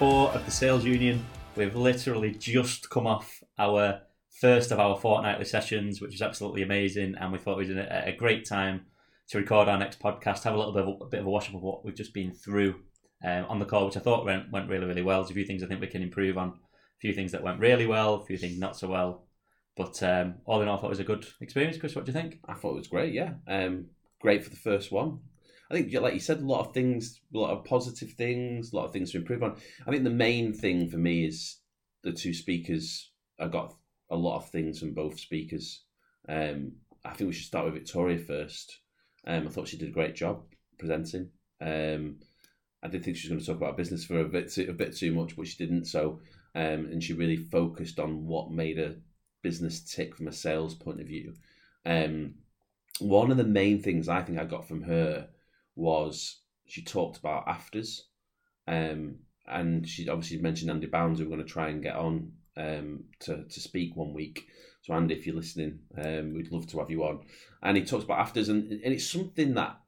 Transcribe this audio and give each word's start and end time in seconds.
four 0.00 0.30
of 0.30 0.42
the 0.46 0.50
Sales 0.50 0.82
Union. 0.82 1.22
We've 1.56 1.76
literally 1.76 2.30
just 2.30 2.88
come 2.88 3.06
off 3.06 3.44
our 3.58 4.00
first 4.30 4.72
of 4.72 4.80
our 4.80 4.96
fortnightly 4.96 5.44
sessions, 5.44 6.00
which 6.00 6.12
was 6.12 6.22
absolutely 6.22 6.62
amazing, 6.62 7.16
and 7.20 7.30
we 7.30 7.36
thought 7.36 7.60
it 7.60 7.68
was 7.68 7.76
a, 7.76 8.04
a 8.06 8.16
great 8.16 8.48
time 8.48 8.86
to 9.28 9.36
record 9.36 9.68
our 9.68 9.76
next 9.76 10.00
podcast, 10.00 10.44
have 10.44 10.54
a 10.54 10.56
little 10.56 10.72
bit 10.72 10.84
of 10.84 10.88
a, 10.88 11.04
a 11.04 11.06
bit 11.06 11.20
of 11.20 11.26
a 11.26 11.28
wash 11.28 11.50
up 11.50 11.54
of 11.56 11.60
what 11.60 11.84
we've 11.84 11.94
just 11.94 12.14
been 12.14 12.32
through 12.32 12.76
um, 13.22 13.44
on 13.50 13.58
the 13.58 13.66
call, 13.66 13.84
which 13.84 13.96
I 13.98 14.00
thought 14.00 14.24
went, 14.24 14.50
went 14.50 14.70
really, 14.70 14.86
really 14.86 15.02
well. 15.02 15.20
There's 15.20 15.32
a 15.32 15.34
few 15.34 15.44
things 15.44 15.62
I 15.62 15.66
think 15.66 15.82
we 15.82 15.86
can 15.86 16.02
improve 16.02 16.38
on, 16.38 16.48
a 16.48 16.98
few 16.98 17.12
things 17.12 17.32
that 17.32 17.42
went 17.42 17.60
really 17.60 17.84
well, 17.86 18.14
a 18.14 18.24
few 18.24 18.38
things 18.38 18.58
not 18.58 18.78
so 18.78 18.88
well. 18.88 19.26
But 19.76 20.02
um, 20.02 20.36
all 20.46 20.62
in 20.62 20.68
all, 20.68 20.78
I 20.78 20.80
thought 20.80 20.86
it 20.86 20.96
was 20.96 21.00
a 21.00 21.04
good 21.04 21.26
experience. 21.42 21.76
Chris, 21.76 21.94
what 21.94 22.06
do 22.06 22.12
you 22.12 22.18
think? 22.18 22.38
I 22.48 22.54
thought 22.54 22.72
it 22.72 22.78
was 22.78 22.88
great. 22.88 23.12
Yeah, 23.12 23.34
um, 23.46 23.88
great 24.18 24.44
for 24.44 24.48
the 24.48 24.56
first 24.56 24.90
one. 24.90 25.18
I 25.70 25.74
think, 25.74 25.92
like 25.94 26.14
you 26.14 26.20
said, 26.20 26.40
a 26.40 26.46
lot 26.46 26.66
of 26.66 26.74
things, 26.74 27.20
a 27.32 27.38
lot 27.38 27.52
of 27.52 27.64
positive 27.64 28.12
things, 28.12 28.72
a 28.72 28.76
lot 28.76 28.86
of 28.86 28.92
things 28.92 29.12
to 29.12 29.18
improve 29.18 29.42
on. 29.42 29.56
I 29.86 29.90
think 29.90 30.02
the 30.02 30.10
main 30.10 30.52
thing 30.52 30.88
for 30.88 30.96
me 30.96 31.24
is 31.24 31.58
the 32.02 32.12
two 32.12 32.34
speakers. 32.34 33.10
I 33.38 33.46
got 33.46 33.74
a 34.10 34.16
lot 34.16 34.36
of 34.36 34.50
things 34.50 34.80
from 34.80 34.94
both 34.94 35.20
speakers. 35.20 35.84
Um, 36.28 36.72
I 37.04 37.10
think 37.10 37.28
we 37.28 37.34
should 37.34 37.46
start 37.46 37.66
with 37.66 37.74
Victoria 37.74 38.18
first. 38.18 38.80
Um, 39.26 39.46
I 39.46 39.50
thought 39.50 39.68
she 39.68 39.76
did 39.76 39.90
a 39.90 39.92
great 39.92 40.16
job 40.16 40.42
presenting. 40.78 41.30
Um, 41.60 42.16
I 42.82 42.88
did 42.88 43.04
think 43.04 43.16
she 43.16 43.28
was 43.28 43.30
going 43.30 43.40
to 43.40 43.46
talk 43.46 43.56
about 43.56 43.76
business 43.76 44.04
for 44.04 44.20
a 44.20 44.24
bit 44.24 44.50
too, 44.50 44.66
a 44.68 44.72
bit 44.72 44.96
too 44.96 45.12
much, 45.12 45.36
but 45.36 45.46
she 45.46 45.56
didn't. 45.56 45.84
So, 45.84 46.20
um, 46.54 46.88
and 46.90 47.02
she 47.02 47.12
really 47.12 47.36
focused 47.36 48.00
on 48.00 48.26
what 48.26 48.50
made 48.50 48.78
a 48.78 48.96
business 49.42 49.80
tick 49.80 50.16
from 50.16 50.28
a 50.28 50.32
sales 50.32 50.74
point 50.74 51.00
of 51.00 51.06
view. 51.06 51.34
Um, 51.86 52.34
one 52.98 53.30
of 53.30 53.36
the 53.36 53.44
main 53.44 53.82
things 53.82 54.08
I 54.08 54.22
think 54.22 54.38
I 54.38 54.44
got 54.44 54.66
from 54.66 54.82
her 54.82 55.28
was 55.80 56.40
she 56.66 56.82
talked 56.82 57.18
about 57.18 57.48
afters, 57.48 58.06
um, 58.68 59.16
and 59.46 59.88
she 59.88 60.08
obviously 60.08 60.38
mentioned 60.38 60.70
Andy 60.70 60.86
Bounds, 60.86 61.18
who 61.18 61.24
we're 61.24 61.36
going 61.36 61.46
to 61.46 61.52
try 61.52 61.68
and 61.68 61.82
get 61.82 61.96
on 61.96 62.32
um, 62.56 63.04
to 63.20 63.44
to 63.44 63.60
speak 63.60 63.96
one 63.96 64.14
week. 64.14 64.46
So 64.82 64.94
Andy, 64.94 65.14
if 65.14 65.26
you're 65.26 65.34
listening, 65.34 65.80
um, 65.96 66.34
we'd 66.34 66.52
love 66.52 66.66
to 66.68 66.78
have 66.78 66.90
you 66.90 67.04
on. 67.04 67.20
And 67.62 67.76
he 67.76 67.84
talks 67.84 68.04
about 68.04 68.20
afters, 68.20 68.48
and 68.48 68.70
and 68.70 68.94
it's 68.94 69.10
something 69.10 69.54
that, 69.54 69.80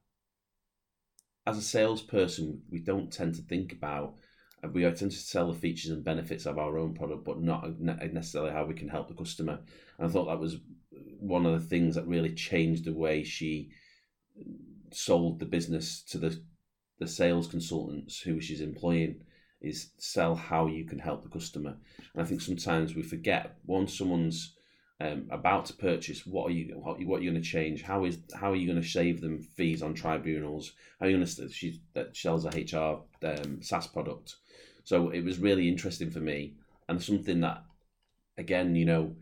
as 1.46 1.58
a 1.58 1.62
salesperson, 1.62 2.62
we 2.70 2.80
don't 2.80 3.12
tend 3.12 3.34
to 3.36 3.42
think 3.42 3.72
about. 3.72 4.14
We 4.72 4.82
tend 4.82 5.10
to 5.10 5.10
sell 5.10 5.52
the 5.52 5.58
features 5.58 5.90
and 5.90 6.04
benefits 6.04 6.46
of 6.46 6.56
our 6.56 6.78
own 6.78 6.94
product, 6.94 7.24
but 7.24 7.42
not 7.42 7.80
necessarily 7.80 8.52
how 8.52 8.64
we 8.64 8.74
can 8.74 8.88
help 8.88 9.08
the 9.08 9.14
customer. 9.14 9.58
And 9.98 10.08
I 10.08 10.10
thought 10.10 10.26
that 10.26 10.38
was 10.38 10.58
one 11.18 11.46
of 11.46 11.60
the 11.60 11.68
things 11.68 11.96
that 11.96 12.06
really 12.06 12.32
changed 12.32 12.84
the 12.84 12.92
way 12.92 13.24
she 13.24 13.72
sold 14.94 15.38
the 15.38 15.46
business 15.46 16.02
to 16.02 16.18
the 16.18 16.42
the 16.98 17.08
sales 17.08 17.48
consultants 17.48 18.20
who 18.20 18.40
she's 18.40 18.60
employing 18.60 19.16
is 19.60 19.90
sell 19.98 20.34
how 20.34 20.66
you 20.66 20.84
can 20.84 20.98
help 20.98 21.22
the 21.22 21.28
customer. 21.28 21.76
And 22.14 22.22
I 22.22 22.24
think 22.24 22.40
sometimes 22.40 22.94
we 22.94 23.02
forget 23.02 23.56
once 23.66 23.96
someone's 23.96 24.54
um, 25.00 25.26
about 25.30 25.66
to 25.66 25.72
purchase, 25.72 26.24
what 26.26 26.48
are 26.48 26.52
you 26.52 26.78
what, 26.78 27.04
what 27.04 27.20
are 27.20 27.22
you 27.22 27.30
going 27.30 27.42
to 27.42 27.48
change? 27.48 27.82
How 27.82 28.04
is 28.04 28.18
how 28.34 28.52
are 28.52 28.56
you 28.56 28.66
going 28.66 28.80
to 28.80 28.88
save 28.88 29.20
them 29.20 29.42
fees 29.42 29.82
on 29.82 29.94
tribunals? 29.94 30.72
How 31.00 31.06
are 31.06 31.08
you 31.08 31.16
going 31.16 31.26
to 31.26 31.48
she 31.48 31.80
that 31.94 32.16
sells 32.16 32.44
a 32.44 32.50
HR 32.50 33.02
um, 33.26 33.62
SaaS 33.62 33.86
product? 33.86 34.36
So 34.84 35.10
it 35.10 35.22
was 35.22 35.38
really 35.38 35.68
interesting 35.68 36.10
for 36.10 36.20
me 36.20 36.54
and 36.88 37.02
something 37.02 37.40
that 37.40 37.64
again 38.38 38.74
you 38.74 38.84
know 38.84 39.14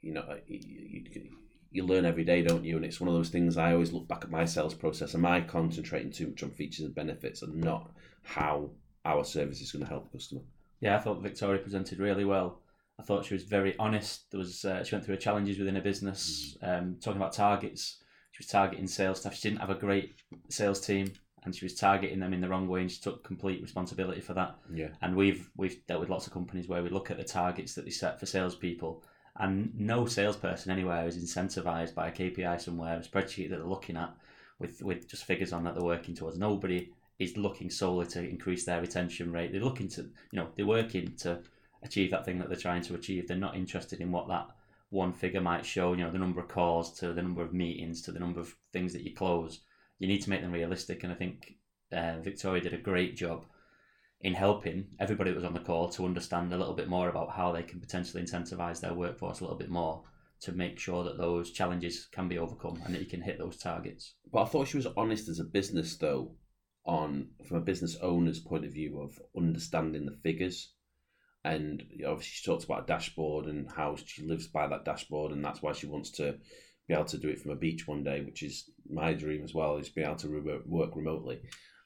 you 0.00 0.12
know 0.12 0.24
you, 0.46 0.60
you, 0.66 1.30
you 1.72 1.84
learn 1.84 2.04
every 2.04 2.24
day, 2.24 2.42
don't 2.42 2.64
you? 2.64 2.76
And 2.76 2.84
it's 2.84 3.00
one 3.00 3.08
of 3.08 3.14
those 3.14 3.30
things 3.30 3.56
I 3.56 3.72
always 3.72 3.92
look 3.92 4.06
back 4.08 4.24
at 4.24 4.30
my 4.30 4.44
sales 4.44 4.74
process. 4.74 5.14
Am 5.14 5.26
I 5.26 5.40
concentrating 5.40 6.12
too 6.12 6.28
much 6.28 6.42
on 6.42 6.50
features 6.50 6.84
and 6.84 6.94
benefits 6.94 7.42
and 7.42 7.54
not 7.54 7.90
how 8.22 8.70
our 9.04 9.24
service 9.24 9.60
is 9.60 9.72
going 9.72 9.84
to 9.84 9.88
help 9.88 10.04
the 10.04 10.18
customer? 10.18 10.42
Yeah, 10.80 10.96
I 10.96 11.00
thought 11.00 11.22
Victoria 11.22 11.60
presented 11.60 11.98
really 11.98 12.24
well. 12.24 12.60
I 12.98 13.02
thought 13.02 13.24
she 13.24 13.34
was 13.34 13.44
very 13.44 13.76
honest. 13.78 14.30
There 14.30 14.38
was 14.38 14.64
uh, 14.64 14.84
she 14.84 14.94
went 14.94 15.04
through 15.04 15.14
her 15.14 15.20
challenges 15.20 15.58
within 15.58 15.74
her 15.74 15.80
business, 15.80 16.56
mm. 16.62 16.78
um, 16.78 16.96
talking 17.00 17.20
about 17.20 17.32
targets. 17.32 17.98
She 18.32 18.42
was 18.42 18.48
targeting 18.48 18.86
sales 18.86 19.20
staff. 19.20 19.34
She 19.34 19.48
didn't 19.48 19.60
have 19.60 19.70
a 19.70 19.74
great 19.74 20.14
sales 20.48 20.80
team, 20.80 21.12
and 21.44 21.54
she 21.54 21.64
was 21.64 21.74
targeting 21.74 22.20
them 22.20 22.32
in 22.32 22.40
the 22.40 22.48
wrong 22.48 22.68
way. 22.68 22.80
And 22.80 22.90
she 22.90 23.00
took 23.00 23.24
complete 23.24 23.62
responsibility 23.62 24.20
for 24.20 24.34
that. 24.34 24.56
Yeah. 24.72 24.88
And 25.00 25.16
we've 25.16 25.50
we've 25.56 25.84
dealt 25.86 26.00
with 26.00 26.10
lots 26.10 26.26
of 26.26 26.32
companies 26.32 26.68
where 26.68 26.82
we 26.82 26.90
look 26.90 27.10
at 27.10 27.16
the 27.16 27.24
targets 27.24 27.74
that 27.74 27.84
they 27.84 27.90
set 27.90 28.20
for 28.20 28.26
salespeople, 28.26 29.04
and 29.36 29.72
no 29.78 30.06
salesperson 30.06 30.72
anywhere 30.72 31.06
is 31.06 31.16
incentivized 31.16 31.94
by 31.94 32.08
a 32.08 32.12
KPI 32.12 32.60
somewhere, 32.60 32.98
a 32.98 33.00
spreadsheet 33.00 33.50
that 33.50 33.56
they're 33.56 33.66
looking 33.66 33.96
at 33.96 34.14
with, 34.58 34.82
with 34.82 35.08
just 35.08 35.24
figures 35.24 35.52
on 35.52 35.64
that 35.64 35.74
they're 35.74 35.84
working 35.84 36.14
towards. 36.14 36.38
Nobody 36.38 36.92
is 37.18 37.36
looking 37.36 37.70
solely 37.70 38.06
to 38.06 38.20
increase 38.20 38.64
their 38.64 38.80
retention 38.80 39.32
rate. 39.32 39.52
They're 39.52 39.60
looking 39.60 39.88
to, 39.88 40.02
you 40.02 40.38
know, 40.38 40.48
they're 40.54 40.66
working 40.66 41.14
to 41.18 41.40
achieve 41.82 42.10
that 42.10 42.24
thing 42.24 42.38
that 42.38 42.48
they're 42.48 42.58
trying 42.58 42.82
to 42.82 42.94
achieve. 42.94 43.26
They're 43.26 43.36
not 43.36 43.56
interested 43.56 44.00
in 44.00 44.12
what 44.12 44.28
that 44.28 44.48
one 44.90 45.12
figure 45.12 45.40
might 45.40 45.64
show, 45.64 45.92
you 45.92 46.04
know, 46.04 46.10
the 46.10 46.18
number 46.18 46.40
of 46.40 46.48
calls 46.48 46.92
to 46.98 47.12
the 47.14 47.22
number 47.22 47.42
of 47.42 47.54
meetings 47.54 48.02
to 48.02 48.12
the 48.12 48.20
number 48.20 48.40
of 48.40 48.54
things 48.72 48.92
that 48.92 49.02
you 49.02 49.14
close. 49.14 49.60
You 49.98 50.08
need 50.08 50.20
to 50.22 50.30
make 50.30 50.42
them 50.42 50.52
realistic. 50.52 51.02
And 51.02 51.12
I 51.12 51.16
think 51.16 51.54
uh, 51.90 52.16
Victoria 52.20 52.62
did 52.62 52.74
a 52.74 52.78
great 52.78 53.16
job 53.16 53.46
in 54.22 54.34
helping 54.34 54.86
everybody 55.00 55.30
that 55.30 55.36
was 55.36 55.44
on 55.44 55.54
the 55.54 55.60
call 55.60 55.88
to 55.88 56.04
understand 56.04 56.52
a 56.52 56.56
little 56.56 56.74
bit 56.74 56.88
more 56.88 57.08
about 57.08 57.30
how 57.30 57.52
they 57.52 57.62
can 57.62 57.80
potentially 57.80 58.22
incentivize 58.22 58.80
their 58.80 58.94
workforce 58.94 59.40
a 59.40 59.44
little 59.44 59.58
bit 59.58 59.70
more 59.70 60.04
to 60.40 60.52
make 60.52 60.78
sure 60.78 61.04
that 61.04 61.18
those 61.18 61.50
challenges 61.52 62.06
can 62.12 62.28
be 62.28 62.38
overcome 62.38 62.80
and 62.84 62.94
that 62.94 63.00
you 63.00 63.06
can 63.06 63.22
hit 63.22 63.38
those 63.38 63.56
targets. 63.56 64.14
But 64.32 64.42
I 64.42 64.44
thought 64.46 64.68
she 64.68 64.76
was 64.76 64.86
honest 64.96 65.28
as 65.28 65.40
a 65.40 65.44
business 65.44 65.96
though, 65.96 66.32
on 66.84 67.28
from 67.46 67.58
a 67.58 67.60
business 67.60 67.96
owner's 68.02 68.40
point 68.40 68.64
of 68.64 68.72
view 68.72 69.00
of 69.00 69.20
understanding 69.36 70.04
the 70.04 70.18
figures. 70.22 70.72
And 71.44 71.82
obviously 72.06 72.32
she 72.32 72.44
talks 72.44 72.64
about 72.64 72.84
a 72.84 72.86
dashboard 72.86 73.46
and 73.46 73.68
how 73.70 73.96
she 73.96 74.22
lives 74.22 74.46
by 74.46 74.68
that 74.68 74.84
dashboard 74.84 75.32
and 75.32 75.44
that's 75.44 75.62
why 75.62 75.72
she 75.72 75.86
wants 75.86 76.10
to 76.12 76.38
be 76.86 76.94
able 76.94 77.04
to 77.06 77.18
do 77.18 77.28
it 77.28 77.40
from 77.40 77.52
a 77.52 77.56
beach 77.56 77.86
one 77.86 78.04
day, 78.04 78.20
which 78.20 78.42
is 78.42 78.70
my 78.88 79.12
dream 79.12 79.42
as 79.42 79.54
well, 79.54 79.76
is 79.76 79.88
be 79.88 80.02
able 80.02 80.16
to 80.16 80.28
re- 80.28 80.60
work 80.66 80.94
remotely. 80.94 81.40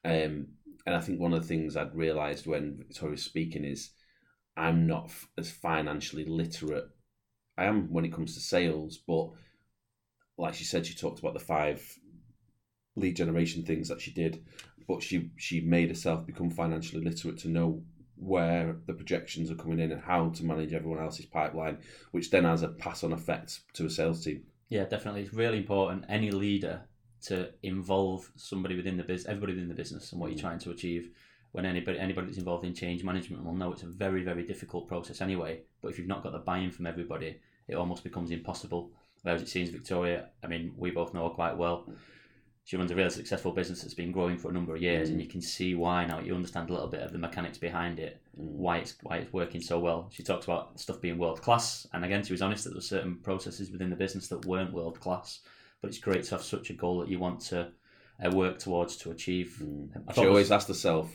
Um, 0.05 0.49
and 0.87 0.95
I 0.95 1.01
think 1.01 1.21
one 1.21 1.33
of 1.35 1.43
the 1.43 1.49
things 1.49 1.77
I'd 1.77 1.95
realised 1.95 2.47
when 2.47 2.77
Victoria 2.79 3.13
was 3.13 3.23
speaking 3.23 3.65
is 3.65 3.91
I'm 4.57 4.87
not 4.87 5.07
f- 5.07 5.29
as 5.37 5.51
financially 5.51 6.25
literate. 6.25 6.89
I 7.59 7.65
am 7.65 7.93
when 7.93 8.05
it 8.05 8.13
comes 8.13 8.35
to 8.35 8.41
sales, 8.41 8.99
but 8.99 9.31
like 10.39 10.55
she 10.55 10.65
said, 10.65 10.87
she 10.87 10.95
talked 10.95 11.19
about 11.19 11.35
the 11.35 11.41
five 11.41 11.99
lead 12.97 13.17
generation 13.17 13.63
things 13.65 13.89
that 13.89 14.01
she 14.01 14.13
did, 14.13 14.45
but 14.89 15.03
she 15.03 15.31
she 15.37 15.61
made 15.61 15.89
herself 15.89 16.27
become 16.27 16.51
financially 16.51 17.05
literate 17.05 17.39
to 17.39 17.49
know 17.49 17.83
where 18.17 18.77
the 18.87 18.95
projections 18.95 19.51
are 19.51 19.57
coming 19.57 19.79
in 19.79 19.93
and 19.93 20.03
how 20.03 20.31
to 20.31 20.45
manage 20.45 20.73
everyone 20.73 21.03
else's 21.03 21.27
pipeline, 21.27 21.79
which 22.13 22.31
then 22.31 22.45
has 22.45 22.63
a 22.63 22.69
pass 22.69 23.05
on 23.05 23.13
effect 23.13 23.61
to 23.75 23.87
a 23.87 23.91
sales 23.91 24.25
team. 24.25 24.45
Yeah, 24.69 24.85
definitely. 24.85 25.23
It's 25.23 25.35
really 25.35 25.59
important. 25.59 26.05
Any 26.09 26.31
leader 26.31 26.83
to 27.23 27.51
involve 27.63 28.31
somebody 28.37 28.77
within 28.77 28.97
the 28.97 29.03
business, 29.03 29.29
everybody 29.29 29.55
within 29.55 29.69
the 29.69 29.75
business, 29.75 30.13
and 30.13 30.21
what 30.21 30.31
you're 30.31 30.39
mm. 30.39 30.43
trying 30.43 30.59
to 30.61 30.71
achieve. 30.71 31.11
When 31.53 31.65
anybody 31.65 31.99
anybody 31.99 32.27
that's 32.27 32.39
involved 32.39 32.67
in 32.67 32.75
change 32.75 33.03
management 33.03 33.43
will 33.43 33.55
know 33.55 33.73
it's 33.73 33.83
a 33.83 33.87
very 33.87 34.23
very 34.23 34.43
difficult 34.43 34.89
process 34.89 35.23
anyway. 35.23 35.61
But 35.81 35.89
if 35.89 35.99
you've 35.99 36.09
not 36.09 36.23
got 36.23 36.33
the 36.33 36.39
buy-in 36.39 36.71
from 36.71 36.87
everybody, 36.87 37.41
it 37.67 37.77
almost 37.77 38.05
becomes 38.05 38.31
impossible. 38.31 38.91
Whereas 39.23 39.43
it 39.43 39.49
seems 39.49 39.71
Victoria, 39.71 40.27
I 40.45 40.47
mean, 40.49 40.75
we 40.77 40.91
both 40.91 41.15
know 41.15 41.29
her 41.29 41.35
quite 41.35 41.57
well. 41.57 41.89
She 42.65 42.77
runs 42.77 42.91
a 42.91 42.95
really 42.97 43.11
successful 43.11 43.53
business 43.53 43.83
that's 43.83 43.95
been 43.95 44.13
growing 44.13 44.37
for 44.37 44.51
a 44.51 44.53
number 44.53 44.75
of 44.75 44.83
years, 44.83 45.09
mm. 45.09 45.13
and 45.13 45.23
you 45.23 45.29
can 45.29 45.41
see 45.41 45.75
why 45.75 46.05
now. 46.05 46.21
You 46.21 46.35
understand 46.35 46.69
a 46.69 46.73
little 46.73 46.89
bit 46.89 47.01
of 47.01 47.13
the 47.13 47.19
mechanics 47.19 47.59
behind 47.59 48.01
it, 48.01 48.21
mm. 48.39 48.45
why 48.45 48.79
it's 48.79 48.97
why 49.03 49.19
it's 49.19 49.33
working 49.33 49.61
so 49.61 49.79
well. 49.79 50.09
She 50.11 50.23
talks 50.23 50.45
about 50.45 50.79
stuff 50.79 51.01
being 51.01 51.17
world 51.17 51.41
class, 51.41 51.87
and 51.93 52.05
again, 52.05 52.23
she 52.23 52.33
was 52.33 52.43
honest 52.43 52.65
that 52.65 52.71
there 52.71 52.79
were 52.79 52.83
certain 52.83 53.17
processes 53.17 53.71
within 53.71 53.89
the 53.89 53.97
business 53.97 54.29
that 54.29 54.45
weren't 54.45 54.73
world 54.73 55.01
class 55.01 55.41
but 55.81 55.89
it's 55.89 55.99
great 55.99 56.25
to 56.25 56.31
have 56.33 56.43
such 56.43 56.71
a 56.71 56.75
goal 56.75 57.01
that 57.01 57.09
you 57.09 57.19
want 57.19 57.41
to 57.41 57.73
uh, 58.25 58.31
work 58.31 58.59
towards 58.59 58.97
to 58.99 59.11
achieve. 59.11 59.59
Mm. 59.63 60.15
She 60.15 60.27
always 60.27 60.47
was, 60.47 60.53
asked 60.53 60.69
herself, 60.69 61.11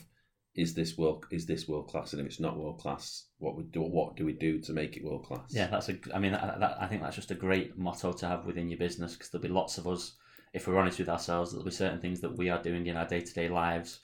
"Is 0.55 0.73
this 0.73 0.97
world? 0.97 1.25
Is 1.31 1.45
this 1.45 1.67
world 1.67 1.87
class? 1.87 2.13
And 2.13 2.21
if 2.21 2.27
it's 2.27 2.39
not 2.39 2.57
world 2.57 2.79
class, 2.79 3.25
what 3.39 3.55
we 3.55 3.63
do? 3.63 3.81
What 3.81 4.15
do 4.15 4.25
we 4.25 4.33
do 4.33 4.59
to 4.59 4.73
make 4.73 4.97
it 4.97 5.03
world 5.03 5.25
class?" 5.25 5.49
Yeah, 5.49 5.67
that's 5.67 5.89
a. 5.89 5.97
I 6.13 6.19
mean, 6.19 6.33
that, 6.33 6.59
that, 6.59 6.77
I 6.79 6.87
think 6.87 7.01
that's 7.01 7.15
just 7.15 7.31
a 7.31 7.35
great 7.35 7.77
motto 7.77 8.11
to 8.11 8.27
have 8.27 8.45
within 8.45 8.69
your 8.69 8.79
business 8.79 9.13
because 9.13 9.29
there'll 9.29 9.43
be 9.43 9.49
lots 9.49 9.77
of 9.77 9.87
us. 9.87 10.13
If 10.53 10.67
we're 10.67 10.77
honest 10.77 10.99
with 10.99 11.09
ourselves, 11.09 11.51
there'll 11.51 11.65
be 11.65 11.71
certain 11.71 11.99
things 11.99 12.19
that 12.21 12.37
we 12.37 12.49
are 12.49 12.61
doing 12.61 12.87
in 12.87 12.97
our 12.97 13.07
day 13.07 13.21
to 13.21 13.33
day 13.33 13.47
lives, 13.47 13.99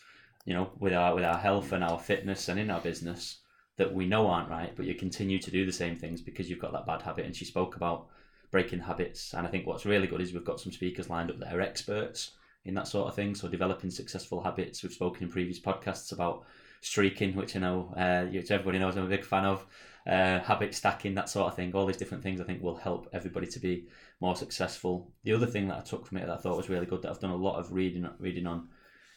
you 0.46 0.54
know, 0.54 0.72
with 0.80 0.94
our 0.94 1.14
with 1.14 1.26
our 1.26 1.38
health 1.38 1.72
and 1.72 1.84
our 1.84 2.00
fitness 2.00 2.48
and 2.48 2.60
in 2.60 2.72
our 2.72 2.82
business 2.82 3.40
that 3.78 3.94
we 3.94 4.08
know 4.08 4.28
aren't 4.28 4.50
right, 4.50 4.76
but 4.76 4.86
you 4.86 4.96
continue 4.96 5.40
to 5.40 5.52
do 5.52 5.66
the 5.66 5.72
same 5.72 5.96
things 5.96 6.20
because 6.20 6.50
you've 6.50 6.60
got 6.60 6.74
that 6.74 6.86
bad 6.86 7.02
habit. 7.02 7.26
And 7.26 7.36
she 7.36 7.46
spoke 7.46 7.76
about 7.76 8.08
breaking 8.52 8.80
habits. 8.80 9.34
And 9.34 9.46
I 9.46 9.50
think 9.50 9.66
what's 9.66 9.86
really 9.86 10.08
good 10.08 10.22
is 10.22 10.34
we've 10.34 10.46
got 10.46 10.60
some 10.60 10.72
speakers 10.72 11.10
lined 11.10 11.30
up 11.30 11.40
that 11.40 11.54
are 11.54 11.62
experts 11.62 12.32
in 12.66 12.74
that 12.76 12.88
sort 12.88 13.08
of 13.08 13.16
thing. 13.16 13.36
So 13.36 13.48
developing 13.48 13.90
successful 13.90 14.42
habits. 14.42 14.84
We've 14.84 14.92
spoken 14.92 15.24
in 15.24 15.30
previous 15.30 15.60
podcasts 15.60 16.12
about 16.12 16.46
streaking, 16.82 17.36
which 17.36 17.56
I 17.56 17.60
know 17.60 17.94
uh, 17.98 18.26
everybody 18.50 18.80
knows 18.80 18.98
I'm 18.98 19.06
a 19.06 19.10
big 19.10 19.26
fan 19.26 19.46
of. 19.46 19.66
Uh, 20.06 20.40
habit 20.40 20.74
stacking, 20.74 21.16
that 21.16 21.28
sort 21.28 21.48
of 21.48 21.56
thing. 21.56 21.76
All 21.76 21.86
these 21.86 21.98
different 21.98 22.24
things 22.24 22.40
I 22.40 22.46
think 22.46 22.64
will 22.64 22.78
help 22.78 23.10
everybody 23.12 23.48
to 23.48 23.60
be 23.60 23.88
more 24.22 24.38
successful. 24.38 25.12
The 25.26 25.34
other 25.34 25.48
thing 25.48 25.68
that 25.68 25.80
I 25.80 25.82
took 25.82 26.08
from 26.08 26.18
it 26.20 26.28
that 26.28 26.38
I 26.38 26.42
thought 26.42 26.56
was 26.56 26.70
really 26.70 26.86
good 26.86 27.02
that 27.02 27.12
I've 27.12 27.20
done 27.20 27.32
a 27.32 27.36
lot 27.36 27.60
of 27.60 27.74
reading 27.74 28.08
reading 28.18 28.48
on 28.48 28.70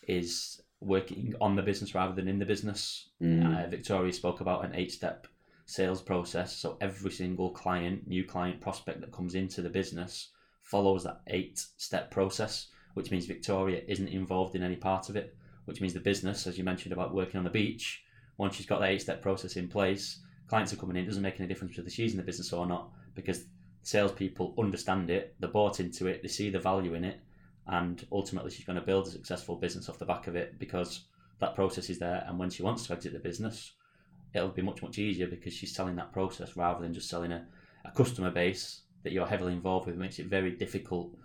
is 0.08 0.60
working 0.80 1.34
on 1.40 1.54
the 1.54 1.62
business 1.62 1.94
rather 1.94 2.14
than 2.14 2.26
in 2.26 2.40
the 2.40 2.44
business. 2.44 3.10
Mm. 3.22 3.66
Uh, 3.66 3.68
Victoria 3.68 4.12
spoke 4.12 4.40
about 4.40 4.64
an 4.64 4.74
eight 4.74 4.90
step 4.90 5.28
sales 5.70 6.02
process. 6.02 6.56
So 6.56 6.76
every 6.80 7.12
single 7.12 7.50
client, 7.50 8.06
new 8.08 8.24
client 8.24 8.60
prospect 8.60 9.00
that 9.00 9.12
comes 9.12 9.36
into 9.36 9.62
the 9.62 9.70
business 9.70 10.30
follows 10.62 11.04
that 11.04 11.20
eight 11.28 11.64
step 11.76 12.10
process, 12.10 12.66
which 12.94 13.12
means 13.12 13.26
Victoria 13.26 13.82
isn't 13.86 14.08
involved 14.08 14.56
in 14.56 14.64
any 14.64 14.74
part 14.74 15.08
of 15.08 15.16
it, 15.16 15.36
which 15.66 15.80
means 15.80 15.94
the 15.94 16.00
business, 16.00 16.48
as 16.48 16.58
you 16.58 16.64
mentioned 16.64 16.92
about 16.92 17.14
working 17.14 17.38
on 17.38 17.44
the 17.44 17.50
beach, 17.50 18.02
once 18.36 18.56
she's 18.56 18.66
got 18.66 18.80
that 18.80 18.90
eight 18.90 19.02
step 19.02 19.22
process 19.22 19.56
in 19.56 19.68
place, 19.68 20.18
clients 20.48 20.72
are 20.72 20.76
coming 20.76 20.96
in, 20.96 21.04
it 21.04 21.06
doesn't 21.06 21.22
make 21.22 21.38
any 21.38 21.48
difference 21.48 21.76
whether 21.76 21.88
she's 21.88 22.12
in 22.12 22.16
the 22.16 22.24
business 22.24 22.52
or 22.52 22.66
not 22.66 22.90
because 23.14 23.44
salespeople 23.84 24.54
understand 24.58 25.08
it, 25.08 25.36
they're 25.38 25.50
bought 25.50 25.78
into 25.78 26.08
it, 26.08 26.20
they 26.20 26.28
see 26.28 26.50
the 26.50 26.58
value 26.58 26.94
in 26.94 27.04
it, 27.04 27.20
and 27.68 28.06
ultimately 28.10 28.50
she's 28.50 28.66
going 28.66 28.78
to 28.78 28.84
build 28.84 29.06
a 29.06 29.10
successful 29.10 29.54
business 29.54 29.88
off 29.88 30.00
the 30.00 30.04
back 30.04 30.26
of 30.26 30.34
it 30.34 30.58
because 30.58 31.04
that 31.38 31.54
process 31.54 31.88
is 31.90 32.00
there 32.00 32.24
and 32.26 32.38
when 32.38 32.50
she 32.50 32.64
wants 32.64 32.86
to 32.86 32.92
exit 32.92 33.12
the 33.12 33.20
business 33.20 33.72
it'll 34.34 34.48
be 34.48 34.62
much 34.62 34.82
much 34.82 34.98
easier 34.98 35.26
because 35.26 35.52
she's 35.52 35.74
selling 35.74 35.96
that 35.96 36.12
process 36.12 36.56
rather 36.56 36.80
than 36.80 36.94
just 36.94 37.08
selling 37.08 37.32
a, 37.32 37.44
a 37.84 37.90
customer 37.90 38.30
base 38.30 38.82
that 39.02 39.12
you're 39.12 39.26
heavily 39.26 39.52
involved 39.52 39.86
with. 39.86 39.94
It 39.94 39.98
makes 39.98 40.18
it 40.18 40.26
very 40.26 40.52
difficult 40.52 41.16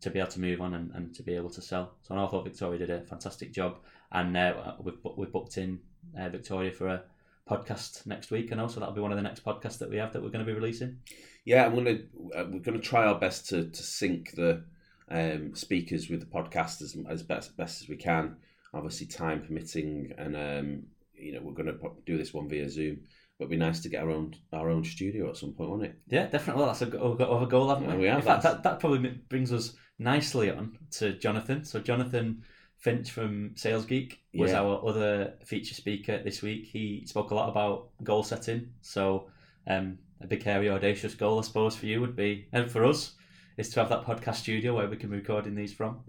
to 0.00 0.10
be 0.10 0.18
able 0.18 0.30
to 0.30 0.40
move 0.40 0.60
on 0.60 0.74
and, 0.74 0.90
and 0.94 1.14
to 1.14 1.22
be 1.22 1.34
able 1.34 1.50
to 1.50 1.62
sell. 1.62 1.94
So 2.02 2.14
I 2.14 2.26
thought 2.26 2.44
Victoria 2.44 2.78
did 2.78 2.90
a 2.90 3.00
fantastic 3.02 3.52
job. 3.52 3.78
And 4.12 4.36
uh, 4.36 4.74
we've, 4.78 4.98
we've 5.16 5.32
booked 5.32 5.56
in 5.58 5.80
uh, 6.18 6.28
Victoria 6.28 6.70
for 6.70 6.88
a 6.88 7.02
podcast 7.48 8.06
next 8.06 8.30
week. 8.30 8.52
And 8.52 8.60
also 8.60 8.80
that'll 8.80 8.94
be 8.94 9.00
one 9.00 9.12
of 9.12 9.16
the 9.16 9.22
next 9.22 9.44
podcasts 9.44 9.78
that 9.78 9.90
we 9.90 9.96
have 9.96 10.12
that 10.12 10.22
we're 10.22 10.30
going 10.30 10.44
to 10.44 10.50
be 10.50 10.58
releasing. 10.58 10.98
Yeah, 11.44 11.66
I'm 11.66 11.74
gonna 11.74 11.98
uh, 12.34 12.44
we're 12.50 12.60
gonna 12.60 12.78
try 12.78 13.04
our 13.04 13.18
best 13.18 13.48
to, 13.50 13.68
to 13.68 13.82
sync 13.82 14.32
the 14.32 14.64
um, 15.10 15.54
speakers 15.54 16.08
with 16.08 16.20
the 16.20 16.26
podcast 16.26 16.80
as, 16.80 16.96
as 17.08 17.22
best 17.22 17.54
best 17.56 17.82
as 17.82 17.88
we 17.88 17.96
can. 17.96 18.36
Obviously, 18.72 19.06
time 19.06 19.42
permitting, 19.42 20.14
and 20.16 20.36
um, 20.36 20.82
you 21.16 21.32
know 21.32 21.40
we're 21.42 21.52
gonna 21.54 21.76
do 22.06 22.16
this 22.18 22.32
one 22.34 22.48
via 22.48 22.68
Zoom. 22.68 22.98
But 23.38 23.46
it'd 23.46 23.50
be 23.50 23.56
nice 23.56 23.80
to 23.80 23.88
get 23.88 24.02
our 24.02 24.10
own 24.10 24.34
our 24.52 24.70
own 24.70 24.84
studio 24.84 25.28
at 25.28 25.36
some 25.36 25.52
point, 25.54 25.70
won't 25.70 25.82
it? 25.82 25.98
Yeah, 26.06 26.26
definitely. 26.26 26.66
That's 26.66 26.82
a, 26.82 26.84
we've 26.86 27.18
got 27.18 27.42
a 27.42 27.46
goal, 27.46 27.68
haven't 27.68 27.86
we? 27.88 27.92
Yeah, 27.94 27.98
we 28.00 28.06
have. 28.06 28.18
In 28.18 28.24
fact, 28.24 28.42
that, 28.44 28.62
that 28.62 28.78
probably 28.80 29.08
brings 29.28 29.52
us 29.52 29.74
nicely 29.98 30.50
on 30.50 30.78
to 30.92 31.14
Jonathan. 31.18 31.64
So 31.64 31.80
Jonathan 31.80 32.44
Finch 32.78 33.10
from 33.10 33.56
Sales 33.56 33.86
Geek 33.86 34.22
was 34.34 34.52
Yeah. 34.52 34.60
our 34.60 34.86
other 34.86 35.34
feature 35.44 35.74
speaker 35.74 36.22
this 36.22 36.42
week. 36.42 36.66
He 36.66 37.04
spoke 37.06 37.32
a 37.32 37.34
lot 37.34 37.48
about 37.48 37.88
goal 38.04 38.22
setting. 38.22 38.68
So 38.82 39.30
um, 39.66 39.98
a 40.20 40.28
big, 40.28 40.44
hairy, 40.44 40.70
audacious 40.70 41.14
goal, 41.16 41.40
I 41.40 41.42
suppose, 41.42 41.74
for 41.74 41.86
you 41.86 42.00
would 42.02 42.14
be, 42.14 42.46
and 42.52 42.70
for 42.70 42.84
us, 42.84 43.14
is 43.56 43.68
to 43.70 43.80
have 43.80 43.88
that 43.88 44.04
podcast 44.04 44.36
studio 44.36 44.76
where 44.76 44.88
we 44.88 44.96
can 44.96 45.10
be 45.10 45.16
recording 45.16 45.54
these 45.56 45.72
from. 45.72 46.00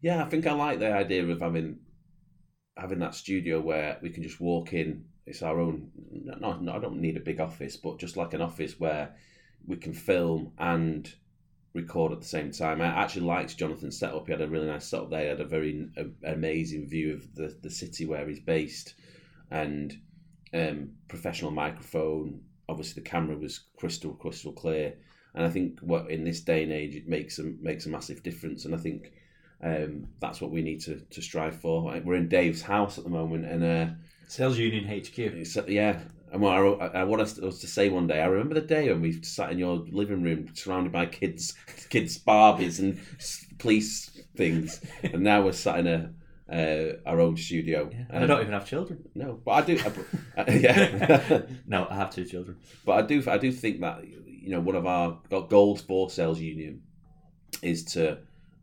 Yeah, 0.00 0.24
I 0.24 0.28
think 0.28 0.46
I 0.48 0.52
like 0.52 0.80
the 0.80 0.92
idea 0.92 1.24
of 1.28 1.40
having 1.40 1.78
having 2.76 3.00
that 3.00 3.14
studio 3.14 3.60
where 3.60 3.98
we 4.02 4.10
can 4.10 4.22
just 4.22 4.40
walk 4.40 4.72
in. 4.72 5.04
It's 5.26 5.42
our 5.42 5.60
own. 5.60 5.90
No, 6.10 6.58
no, 6.58 6.72
I 6.72 6.78
don't 6.78 7.00
need 7.00 7.16
a 7.16 7.20
big 7.20 7.40
office, 7.40 7.76
but 7.76 7.98
just 7.98 8.16
like 8.16 8.34
an 8.34 8.42
office 8.42 8.78
where 8.78 9.14
we 9.66 9.76
can 9.76 9.92
film 9.92 10.52
and 10.58 11.12
record 11.74 12.12
at 12.12 12.20
the 12.20 12.26
same 12.26 12.50
time. 12.50 12.80
I 12.80 12.86
actually 12.86 13.26
liked 13.26 13.56
Jonathan's 13.56 13.98
setup. 13.98 14.26
He 14.26 14.32
had 14.32 14.42
a 14.42 14.48
really 14.48 14.66
nice 14.66 14.86
setup 14.86 15.10
there. 15.10 15.22
He 15.22 15.28
had 15.28 15.40
a 15.40 15.44
very 15.44 15.88
a, 15.96 16.32
amazing 16.32 16.88
view 16.88 17.14
of 17.14 17.34
the 17.34 17.56
the 17.62 17.70
city 17.70 18.04
where 18.04 18.28
he's 18.28 18.40
based, 18.40 18.94
and 19.50 19.96
um, 20.52 20.90
professional 21.08 21.50
microphone. 21.50 22.40
Obviously, 22.68 23.02
the 23.02 23.08
camera 23.08 23.36
was 23.36 23.60
crystal 23.76 24.14
crystal 24.14 24.52
clear. 24.52 24.94
And 25.34 25.46
I 25.46 25.50
think 25.50 25.80
what 25.80 26.10
in 26.10 26.24
this 26.24 26.40
day 26.40 26.62
and 26.62 26.72
age 26.72 26.94
it 26.94 27.08
makes 27.08 27.38
a 27.38 27.44
makes 27.44 27.86
a 27.86 27.90
massive 27.90 28.22
difference. 28.22 28.64
And 28.64 28.74
I 28.74 28.78
think 28.78 29.12
um, 29.62 30.08
that's 30.20 30.40
what 30.40 30.50
we 30.50 30.62
need 30.62 30.80
to, 30.82 31.00
to 31.10 31.22
strive 31.22 31.60
for. 31.60 31.82
We're 32.04 32.14
in 32.14 32.28
Dave's 32.28 32.62
house 32.62 32.98
at 32.98 33.04
the 33.04 33.10
moment, 33.10 33.46
and 33.46 33.64
uh, 33.64 33.94
Sales 34.28 34.58
Union 34.58 34.84
HQ. 34.84 35.18
it's, 35.18 35.56
yeah. 35.68 36.00
And 36.32 36.40
what 36.40 36.56
I, 36.56 37.00
I 37.00 37.04
want 37.04 37.20
us 37.20 37.34
to, 37.34 37.52
say 37.52 37.90
one 37.90 38.06
day, 38.06 38.22
I 38.22 38.26
remember 38.26 38.54
the 38.54 38.62
day 38.62 38.90
when 38.90 39.02
we 39.02 39.22
sat 39.22 39.52
in 39.52 39.58
your 39.58 39.84
living 39.90 40.22
room 40.22 40.48
surrounded 40.54 40.90
by 40.90 41.04
kids, 41.06 41.54
kids 41.90 42.18
Barbies 42.18 42.78
and 42.78 42.98
police 43.58 44.10
things, 44.34 44.80
and 45.02 45.22
now 45.22 45.42
we're 45.42 45.52
sat 45.52 45.80
in 45.80 45.86
a 45.86 46.10
uh, 46.50 46.96
our 47.06 47.20
own 47.20 47.36
studio. 47.36 47.88
Yeah. 47.90 48.04
And 48.10 48.24
I 48.24 48.26
don't 48.26 48.40
even 48.40 48.52
have 48.52 48.66
children. 48.66 49.08
no, 49.14 49.40
but 49.44 49.50
I 49.52 49.62
do. 49.62 49.78
I, 50.36 50.50
yeah, 50.52 51.42
No, 51.66 51.86
I 51.88 51.94
have 51.94 52.14
two 52.14 52.24
children. 52.24 52.58
but 52.84 52.92
I 52.92 53.02
do. 53.02 53.22
I 53.26 53.38
do 53.38 53.52
think 53.52 53.80
that 53.80 54.06
you 54.06 54.50
know 54.50 54.60
one 54.60 54.74
of 54.74 54.86
our 54.86 55.18
goals 55.48 55.80
for 55.82 56.10
Sales 56.10 56.40
Union 56.40 56.82
is 57.62 57.84
to 57.84 58.18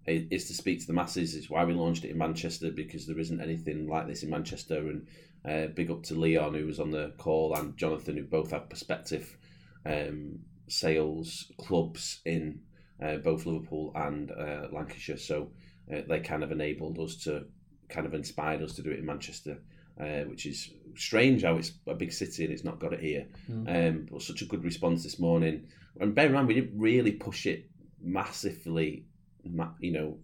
is 0.09 0.45
to 0.47 0.53
speak 0.53 0.79
to 0.81 0.87
the 0.87 0.93
masses. 0.93 1.35
It's 1.35 1.49
why 1.49 1.63
we 1.65 1.73
launched 1.73 2.05
it 2.05 2.11
in 2.11 2.17
Manchester 2.17 2.71
because 2.71 3.05
there 3.05 3.19
isn't 3.19 3.41
anything 3.41 3.87
like 3.87 4.07
this 4.07 4.23
in 4.23 4.29
Manchester. 4.29 4.77
And 4.77 5.07
uh, 5.45 5.67
big 5.73 5.89
up 5.91 6.03
to 6.03 6.15
Leon 6.15 6.53
who 6.53 6.65
was 6.65 6.79
on 6.79 6.91
the 6.91 7.13
call 7.17 7.55
and 7.55 7.77
Jonathan 7.77 8.17
who 8.17 8.23
both 8.23 8.51
have 8.51 8.69
perspective 8.69 9.37
um, 9.85 10.39
sales 10.67 11.51
clubs 11.57 12.21
in 12.25 12.61
uh, 13.03 13.17
both 13.17 13.45
Liverpool 13.45 13.91
and 13.95 14.31
uh, 14.31 14.67
Lancashire. 14.71 15.17
So 15.17 15.51
uh, 15.93 16.01
they 16.07 16.19
kind 16.19 16.43
of 16.43 16.51
enabled 16.51 16.99
us 16.99 17.15
to 17.23 17.45
kind 17.87 18.05
of 18.05 18.13
inspired 18.13 18.61
us 18.61 18.75
to 18.75 18.81
do 18.81 18.91
it 18.91 18.99
in 18.99 19.05
Manchester. 19.05 19.59
Uh, 19.99 20.23
which 20.29 20.45
is 20.45 20.71
strange 20.95 21.43
how 21.43 21.57
it's 21.57 21.73
a 21.85 21.93
big 21.93 22.13
city 22.13 22.45
and 22.45 22.53
it's 22.53 22.63
not 22.63 22.79
got 22.79 22.93
it 22.93 23.01
here. 23.01 23.27
Um, 23.67 24.07
but 24.09 24.21
such 24.21 24.41
a 24.41 24.45
good 24.45 24.63
response 24.63 25.03
this 25.03 25.19
morning. 25.19 25.67
And 25.99 26.15
bear 26.15 26.27
in 26.27 26.31
mind, 26.31 26.47
we 26.47 26.53
didn't 26.53 26.79
really 26.79 27.11
push 27.11 27.45
it 27.45 27.69
massively. 28.01 29.03
You 29.43 29.91
know, 29.91 30.17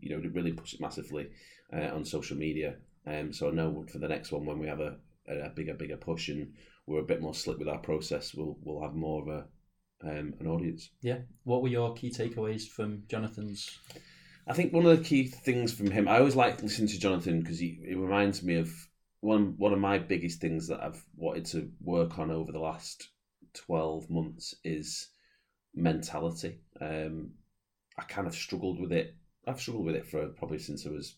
you 0.00 0.10
know, 0.10 0.30
really 0.32 0.52
push 0.52 0.74
it 0.74 0.80
massively 0.80 1.30
uh, 1.72 1.94
on 1.94 2.04
social 2.04 2.36
media. 2.36 2.76
Um, 3.06 3.32
so 3.32 3.48
I 3.48 3.52
know 3.52 3.84
for 3.90 3.98
the 3.98 4.08
next 4.08 4.32
one, 4.32 4.46
when 4.46 4.58
we 4.58 4.68
have 4.68 4.80
a, 4.80 4.96
a 5.28 5.50
bigger, 5.50 5.74
bigger 5.74 5.96
push 5.96 6.28
and 6.28 6.52
we're 6.86 7.00
a 7.00 7.04
bit 7.04 7.20
more 7.20 7.34
slick 7.34 7.58
with 7.58 7.68
our 7.68 7.78
process, 7.78 8.34
we'll 8.34 8.56
we'll 8.62 8.82
have 8.82 8.94
more 8.94 9.22
of 9.22 9.28
a 9.28 9.44
um, 10.08 10.34
an 10.40 10.46
audience. 10.46 10.90
Yeah. 11.00 11.18
What 11.44 11.62
were 11.62 11.68
your 11.68 11.94
key 11.94 12.10
takeaways 12.10 12.68
from 12.68 13.04
Jonathan's? 13.08 13.78
I 14.46 14.54
think 14.54 14.72
one 14.72 14.86
of 14.86 14.98
the 14.98 15.04
key 15.04 15.28
things 15.28 15.72
from 15.72 15.90
him, 15.90 16.08
I 16.08 16.18
always 16.18 16.34
like 16.34 16.62
listening 16.62 16.88
to 16.88 16.98
Jonathan 16.98 17.40
because 17.40 17.60
he, 17.60 17.80
he 17.86 17.94
reminds 17.94 18.42
me 18.42 18.56
of 18.56 18.70
one 19.20 19.54
one 19.56 19.72
of 19.72 19.78
my 19.78 19.98
biggest 19.98 20.40
things 20.40 20.66
that 20.68 20.82
I've 20.82 21.04
wanted 21.16 21.44
to 21.46 21.70
work 21.80 22.18
on 22.18 22.30
over 22.30 22.50
the 22.50 22.58
last 22.58 23.08
twelve 23.54 24.10
months 24.10 24.54
is 24.64 25.08
mentality. 25.74 26.58
Um, 26.80 27.30
I 27.98 28.02
kind 28.04 28.26
of 28.26 28.34
struggled 28.34 28.80
with 28.80 28.92
it. 28.92 29.14
I've 29.46 29.60
struggled 29.60 29.86
with 29.86 29.96
it 29.96 30.06
for 30.06 30.26
probably 30.28 30.58
since 30.58 30.86
I 30.86 30.90
was 30.90 31.16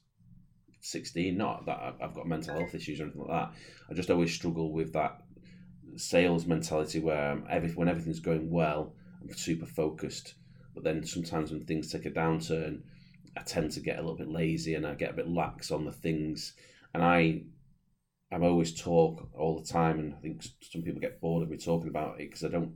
sixteen. 0.81 1.37
Not 1.37 1.67
that 1.67 1.97
I've- 2.01 2.15
got 2.15 2.27
mental 2.27 2.59
health 2.59 2.75
issues 2.75 3.01
or 3.01 3.05
anything 3.05 3.23
like 3.23 3.31
that. 3.31 3.53
I 3.91 3.95
just 3.95 4.11
always 4.11 4.35
struggle 4.35 4.73
with 4.73 4.93
that 4.93 5.23
sales 5.97 6.47
mentality 6.47 7.01
where 7.01 7.43
every, 7.49 7.71
when 7.71 7.89
everything's 7.89 8.21
going 8.21 8.51
well, 8.51 8.95
I'm 9.21 9.33
super 9.35 9.67
focused. 9.67 10.35
But 10.75 10.83
then 10.83 11.05
sometimes 11.05 11.53
when 11.53 11.65
things 11.65 11.93
take 11.93 12.07
a 12.07 12.11
downturn, 12.11 12.83
I 13.37 13.43
tend 13.43 13.71
to 13.73 13.81
get 13.81 13.99
a 13.99 14.03
little 14.03 14.17
bit 14.17 14.29
lazy 14.29 14.75
and 14.75 14.87
I 14.87 14.95
get 14.95 15.11
a 15.11 15.15
bit 15.15 15.29
lax 15.29 15.71
on 15.71 15.85
the 15.85 15.93
things. 15.93 16.55
And 16.93 17.03
I, 17.03 17.43
I'm 18.33 18.43
always 18.43 18.75
talk 18.75 19.29
all 19.39 19.61
the 19.61 19.67
time, 19.67 19.99
and 20.01 20.15
I 20.15 20.17
think 20.19 20.43
some 20.61 20.83
people 20.83 21.01
get 21.01 21.21
bored 21.21 21.43
of 21.43 21.51
me 21.51 21.57
talking 21.57 21.89
about 21.89 22.21
it 22.21 22.29
because 22.31 22.45
I 22.45 22.49
don't 22.49 22.73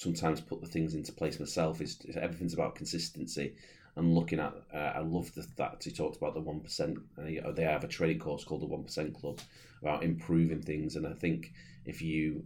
sometimes 0.00 0.40
put 0.40 0.62
the 0.62 0.66
things 0.66 0.94
into 0.94 1.12
place 1.12 1.38
myself. 1.38 1.80
Is 1.82 1.98
everything's 2.16 2.54
about 2.54 2.74
consistency 2.74 3.54
and 3.96 4.14
looking 4.14 4.40
at. 4.40 4.54
Uh, 4.72 4.92
I 4.96 5.00
love 5.00 5.34
the, 5.34 5.46
that 5.56 5.82
he 5.84 5.90
talked 5.90 6.16
about 6.16 6.34
the 6.34 6.40
one 6.40 6.60
percent. 6.60 6.98
Uh, 7.18 7.52
they 7.52 7.64
have 7.64 7.84
a 7.84 7.88
training 7.88 8.18
course 8.18 8.44
called 8.44 8.62
the 8.62 8.66
One 8.66 8.84
Percent 8.84 9.14
Club 9.14 9.40
about 9.82 10.02
improving 10.02 10.62
things, 10.62 10.96
and 10.96 11.06
I 11.06 11.12
think 11.12 11.52
if 11.84 12.00
you 12.00 12.44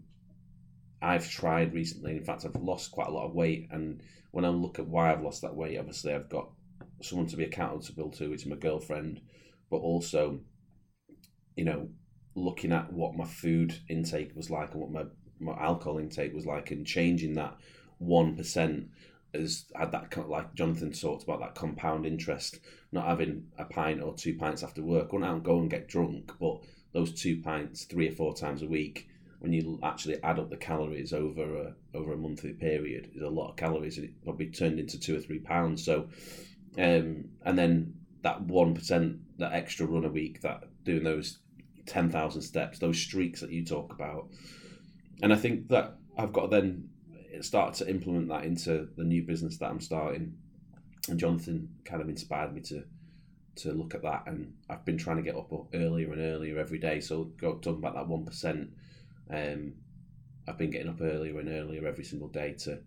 I've 1.01 1.29
tried 1.29 1.75
recently. 1.75 2.17
In 2.17 2.25
fact, 2.25 2.45
I've 2.45 2.57
lost 2.57 2.91
quite 2.91 3.09
a 3.09 3.13
lot 3.13 3.27
of 3.27 3.35
weight, 3.35 3.69
and 3.71 4.03
when 4.33 4.45
I 4.45 4.49
look 4.49 4.79
at 4.79 4.89
why 4.89 5.13
I've 5.13 5.23
lost 5.23 5.43
that 5.43 5.55
weight, 5.55 5.79
obviously 5.79 6.13
I've 6.13 6.29
got 6.29 6.49
someone 7.03 7.29
to 7.29 7.37
be 7.37 7.45
accountable 7.45 8.11
to, 8.13 8.31
which 8.31 8.43
is 8.43 8.47
my 8.47 8.57
girlfriend, 8.57 9.21
but 9.71 9.77
also, 9.77 10.41
you 11.57 11.65
know, 11.65 11.89
looking 12.35 12.73
at 12.73 12.93
what 12.93 13.15
my 13.15 13.27
food 13.27 13.79
intake 13.89 14.35
was 14.35 14.51
like 14.51 14.73
and 14.73 14.81
what 14.81 14.91
my, 14.91 15.05
my 15.41 15.53
alcohol 15.61 15.99
intake 15.99 16.35
was 16.35 16.47
like, 16.47 16.71
and 16.71 16.87
changing 16.87 17.35
that 17.35 17.57
one 17.99 18.37
percent 18.37 18.91
has 19.33 19.65
had 19.75 19.93
that 19.93 20.29
like 20.29 20.55
Jonathan 20.55 20.93
talked 20.93 21.25
about 21.25 21.41
that 21.41 21.55
compound 21.55 22.07
interest, 22.07 22.61
not 22.93 23.07
having 23.07 23.47
a 23.59 23.65
pint 23.65 24.01
or 24.01 24.15
two 24.15 24.35
pints 24.35 24.63
after 24.63 24.83
work, 24.83 25.11
going 25.11 25.25
out 25.25 25.35
and 25.35 25.45
go 25.45 25.59
and 25.59 25.71
get 25.71 25.89
drunk, 25.89 26.33
but 26.39 26.61
those 26.93 27.13
two 27.13 27.41
pints 27.43 27.85
three 27.85 28.09
or 28.09 28.13
four 28.13 28.35
times 28.35 28.63
a 28.63 28.67
week 28.67 29.09
when 29.45 29.53
you 29.53 29.79
actually 29.83 30.23
add 30.23 30.39
up 30.39 30.49
the 30.49 30.57
calories 30.57 31.13
over 31.13 31.57
a 31.57 31.75
over 31.95 32.15
a 32.15 32.17
monthly 32.17 32.55
period, 32.55 33.11
is 33.15 33.21
a 33.21 33.29
lot 33.29 33.51
of 33.51 33.57
calories, 33.57 33.99
and 33.99 34.07
it 34.07 34.25
probably 34.25 34.47
turned 34.47 34.79
into 34.79 34.99
two 34.99 35.15
or 35.15 35.21
three 35.21 35.39
pounds. 35.39 35.85
So, 35.85 36.09
um, 36.79 37.27
and 37.45 37.59
then 37.59 37.93
that 38.23 38.41
one 38.41 38.75
percent, 38.75 39.19
that 39.37 39.53
extra 39.53 39.87
run 39.87 40.07
a 40.07 40.09
week, 40.09 40.41
that 40.41 40.65
doing 40.85 41.05
those 41.05 41.41
ten 41.85 42.11
thousand 42.11 42.41
steps, 42.41 42.79
those 42.79 42.99
streaks 42.99 43.43
that 43.43 43.51
you 43.51 43.67
talk 43.67 43.93
about, 43.93 44.31
and 45.23 45.33
I 45.33 45.37
think 45.37 45.69
that 45.69 45.97
I've 46.17 46.33
got 46.33 46.51
to 46.51 46.61
then 46.61 46.89
start 47.41 47.75
to 47.75 47.89
implement 47.89 48.29
that 48.29 48.45
into 48.45 48.89
the 48.97 49.05
new 49.05 49.23
business 49.23 49.57
that 49.59 49.71
I'm 49.71 49.81
starting. 49.81 50.35
And 51.09 51.19
Jonathan 51.19 51.69
kind 51.85 52.01
of 52.01 52.09
inspired 52.09 52.55
me 52.55 52.61
to 52.63 52.85
to 53.57 53.73
look 53.73 53.95
at 53.95 54.03
that, 54.03 54.25
and 54.27 54.53
I've 54.69 54.85
been 54.85 54.99
trying 54.99 55.19
to 55.19 55.23
get 55.23 55.37
up 55.37 55.53
earlier 55.73 56.13
and 56.13 56.21
earlier 56.21 56.59
every 56.59 56.79
day. 56.79 57.01
So 57.01 57.31
talking 57.41 57.75
about 57.75 57.95
that 57.95 58.09
one 58.09 58.25
percent, 58.25 58.71
um, 59.31 59.75
I've 60.49 60.59
been 60.59 60.71
getting 60.71 60.89
up 60.89 61.01
earlier 61.01 61.39
and 61.39 61.49
earlier 61.49 61.87
every 61.87 62.05
single 62.05 62.29
day 62.29 62.55
to 62.61 62.81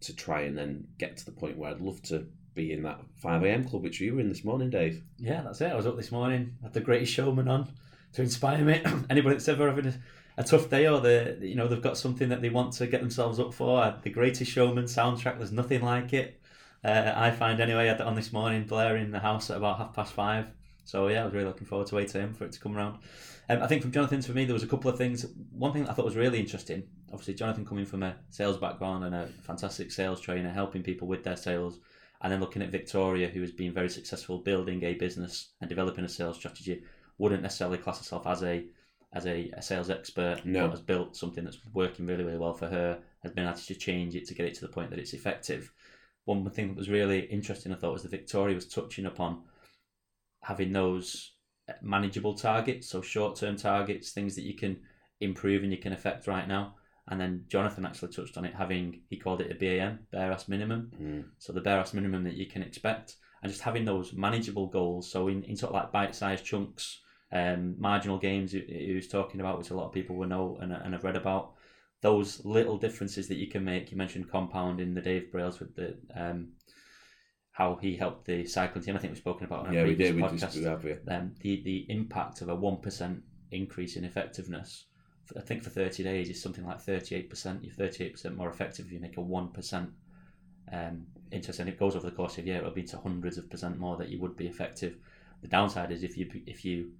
to 0.00 0.14
try 0.16 0.42
and 0.42 0.56
then 0.56 0.86
get 0.98 1.16
to 1.16 1.24
the 1.24 1.32
point 1.32 1.56
where 1.56 1.70
I'd 1.70 1.80
love 1.80 2.02
to 2.02 2.26
be 2.54 2.72
in 2.72 2.82
that 2.82 3.00
five 3.16 3.42
a.m. 3.44 3.64
club 3.64 3.82
which 3.82 4.00
you 4.00 4.14
were 4.14 4.20
in 4.20 4.28
this 4.28 4.44
morning, 4.44 4.70
Dave. 4.70 5.02
Yeah, 5.18 5.42
that's 5.42 5.60
it. 5.60 5.72
I 5.72 5.74
was 5.74 5.86
up 5.86 5.96
this 5.96 6.12
morning, 6.12 6.56
had 6.62 6.72
the 6.72 6.80
Greatest 6.80 7.12
Showman 7.12 7.48
on 7.48 7.70
to 8.12 8.22
inspire 8.22 8.64
me. 8.64 8.82
Anybody 9.10 9.36
that's 9.36 9.48
ever 9.48 9.68
having 9.68 9.86
a, 9.86 9.94
a 10.36 10.42
tough 10.44 10.70
day 10.70 10.86
or 10.86 11.00
they 11.00 11.36
you 11.40 11.54
know 11.54 11.68
they've 11.68 11.82
got 11.82 11.98
something 11.98 12.28
that 12.30 12.40
they 12.40 12.48
want 12.48 12.72
to 12.74 12.86
get 12.86 13.00
themselves 13.00 13.38
up 13.38 13.52
for, 13.52 13.94
the 14.02 14.10
Greatest 14.10 14.50
Showman 14.50 14.84
soundtrack. 14.84 15.38
There's 15.38 15.52
nothing 15.52 15.82
like 15.82 16.12
it. 16.12 16.40
Uh, 16.84 17.12
I 17.14 17.30
find 17.30 17.60
anyway. 17.60 17.84
I 17.84 17.92
had 17.92 18.00
on 18.00 18.14
this 18.14 18.32
morning, 18.32 18.64
blaring 18.64 19.04
in 19.04 19.10
the 19.12 19.20
house 19.20 19.50
at 19.50 19.56
about 19.56 19.78
half 19.78 19.94
past 19.94 20.12
five. 20.12 20.50
So 20.84 21.08
yeah, 21.08 21.22
I 21.22 21.24
was 21.24 21.34
really 21.34 21.46
looking 21.46 21.66
forward 21.66 21.86
to 21.88 21.98
eight 21.98 22.14
am 22.16 22.34
for 22.34 22.44
it 22.44 22.52
to 22.52 22.60
come 22.60 22.76
around. 22.76 22.98
Um, 23.48 23.62
I 23.62 23.66
think 23.66 23.82
from 23.82 23.92
Jonathan's 23.92 24.26
for 24.26 24.32
me, 24.32 24.44
there 24.44 24.54
was 24.54 24.62
a 24.62 24.68
couple 24.68 24.90
of 24.90 24.98
things. 24.98 25.26
One 25.52 25.72
thing 25.72 25.88
I 25.88 25.92
thought 25.92 26.04
was 26.04 26.16
really 26.16 26.40
interesting. 26.40 26.84
Obviously, 27.12 27.34
Jonathan 27.34 27.66
coming 27.66 27.86
from 27.86 28.02
a 28.02 28.16
sales 28.30 28.56
background 28.56 29.04
and 29.04 29.14
a 29.14 29.26
fantastic 29.42 29.92
sales 29.92 30.20
trainer, 30.20 30.50
helping 30.50 30.82
people 30.82 31.06
with 31.06 31.22
their 31.24 31.36
sales, 31.36 31.78
and 32.20 32.32
then 32.32 32.40
looking 32.40 32.62
at 32.62 32.70
Victoria, 32.70 33.28
who 33.28 33.40
has 33.40 33.50
been 33.50 33.72
very 33.72 33.88
successful 33.88 34.38
building 34.38 34.82
a 34.84 34.94
business 34.94 35.50
and 35.60 35.68
developing 35.68 36.04
a 36.04 36.08
sales 36.08 36.36
strategy, 36.36 36.82
wouldn't 37.18 37.42
necessarily 37.42 37.78
class 37.78 37.98
herself 37.98 38.26
as 38.26 38.42
a 38.42 38.64
as 39.14 39.26
a, 39.26 39.50
a 39.56 39.62
sales 39.62 39.90
expert, 39.90 40.44
no. 40.44 40.70
has 40.70 40.80
built 40.80 41.16
something 41.16 41.44
that's 41.44 41.58
working 41.72 42.06
really, 42.06 42.24
really 42.24 42.38
well 42.38 42.54
for 42.54 42.68
her. 42.68 42.98
Has 43.22 43.32
been 43.32 43.46
able 43.46 43.56
to 43.56 43.74
change 43.74 44.14
it 44.14 44.26
to 44.26 44.34
get 44.34 44.46
it 44.46 44.54
to 44.54 44.62
the 44.62 44.72
point 44.72 44.90
that 44.90 44.98
it's 44.98 45.12
effective 45.12 45.72
one 46.24 46.48
thing 46.50 46.68
that 46.68 46.76
was 46.76 46.88
really 46.88 47.20
interesting, 47.20 47.72
I 47.72 47.76
thought, 47.76 47.92
was 47.92 48.02
that 48.02 48.10
Victoria 48.10 48.54
was 48.54 48.68
touching 48.68 49.06
upon 49.06 49.42
having 50.42 50.72
those 50.72 51.32
manageable 51.80 52.34
targets, 52.34 52.88
so 52.88 53.02
short 53.02 53.36
term 53.36 53.56
targets, 53.56 54.12
things 54.12 54.34
that 54.36 54.44
you 54.44 54.54
can 54.54 54.80
improve 55.20 55.62
and 55.62 55.72
you 55.72 55.78
can 55.78 55.92
affect 55.92 56.26
right 56.26 56.46
now. 56.46 56.74
And 57.08 57.20
then 57.20 57.44
Jonathan 57.48 57.84
actually 57.84 58.12
touched 58.12 58.38
on 58.38 58.44
it, 58.44 58.54
having 58.54 59.00
he 59.10 59.16
called 59.16 59.40
it 59.40 59.50
a 59.50 59.54
BAM, 59.54 60.00
bare 60.12 60.30
ass 60.30 60.48
minimum. 60.48 60.90
Mm. 61.00 61.24
So 61.38 61.52
the 61.52 61.60
bare 61.60 61.80
ass 61.80 61.94
minimum 61.94 62.22
that 62.24 62.34
you 62.34 62.46
can 62.46 62.62
expect, 62.62 63.16
and 63.42 63.50
just 63.50 63.62
having 63.62 63.84
those 63.84 64.12
manageable 64.12 64.68
goals. 64.68 65.10
So 65.10 65.26
in, 65.26 65.42
in 65.44 65.56
sort 65.56 65.70
of 65.70 65.74
like 65.74 65.92
bite 65.92 66.14
sized 66.14 66.44
chunks, 66.44 67.00
um, 67.32 67.74
marginal 67.78 68.18
gains 68.18 68.52
he, 68.52 68.92
was 68.94 69.08
talking 69.08 69.40
about, 69.40 69.58
which 69.58 69.70
a 69.70 69.74
lot 69.74 69.86
of 69.86 69.92
people 69.92 70.16
will 70.16 70.28
know 70.28 70.58
and, 70.60 70.72
and 70.72 70.92
have 70.92 71.04
read 71.04 71.16
about 71.16 71.52
those 72.02 72.44
little 72.44 72.76
differences 72.76 73.28
that 73.28 73.36
you 73.36 73.46
can 73.46 73.64
make. 73.64 73.90
You 73.90 73.96
mentioned 73.96 74.30
compounding 74.30 74.94
the 74.94 75.00
Dave 75.00 75.32
Brailsford 75.32 75.72
with 75.74 75.76
the 75.76 75.96
um, 76.14 76.48
how 77.52 77.76
he 77.76 77.96
helped 77.96 78.26
the 78.26 78.44
cycling 78.46 78.84
team. 78.84 78.96
I 78.96 78.98
think 78.98 79.12
we've 79.12 79.18
spoken 79.18 79.46
about 79.46 79.66
on 79.66 79.72
a 79.72 79.74
yeah, 79.74 79.84
previous 79.84 80.12
we 80.12 80.20
did. 80.20 80.30
podcast. 80.30 80.32
We 80.32 80.38
just, 80.38 80.56
we 80.56 80.64
have, 80.64 80.84
yeah. 80.84 81.16
um, 81.16 81.34
the 81.40 81.62
the 81.62 81.86
impact 81.88 82.42
of 82.42 82.48
a 82.48 82.54
one 82.54 82.78
percent 82.78 83.22
increase 83.50 83.96
in 83.96 84.04
effectiveness. 84.04 84.86
I 85.36 85.40
think 85.40 85.62
for 85.62 85.70
thirty 85.70 86.02
days 86.02 86.28
is 86.28 86.42
something 86.42 86.66
like 86.66 86.80
thirty 86.80 87.14
eight 87.14 87.30
percent. 87.30 87.64
You're 87.64 87.74
thirty 87.74 88.04
eight 88.04 88.12
percent 88.12 88.36
more 88.36 88.50
effective 88.50 88.86
if 88.86 88.92
you 88.92 89.00
make 89.00 89.16
a 89.16 89.22
one 89.22 89.48
percent 89.48 89.90
um, 90.70 91.06
interest, 91.30 91.60
and 91.60 91.68
it 91.68 91.78
goes 91.78 91.96
over 91.96 92.10
the 92.10 92.16
course 92.16 92.36
of 92.36 92.44
a 92.44 92.46
year. 92.46 92.58
It'll 92.58 92.72
be 92.72 92.82
to 92.84 92.98
hundreds 92.98 93.38
of 93.38 93.48
percent 93.48 93.78
more 93.78 93.96
that 93.96 94.08
you 94.08 94.20
would 94.20 94.36
be 94.36 94.48
effective. 94.48 94.96
The 95.40 95.48
downside 95.48 95.92
is 95.92 96.02
if 96.02 96.18
you 96.18 96.28
if 96.46 96.64
you 96.64 96.92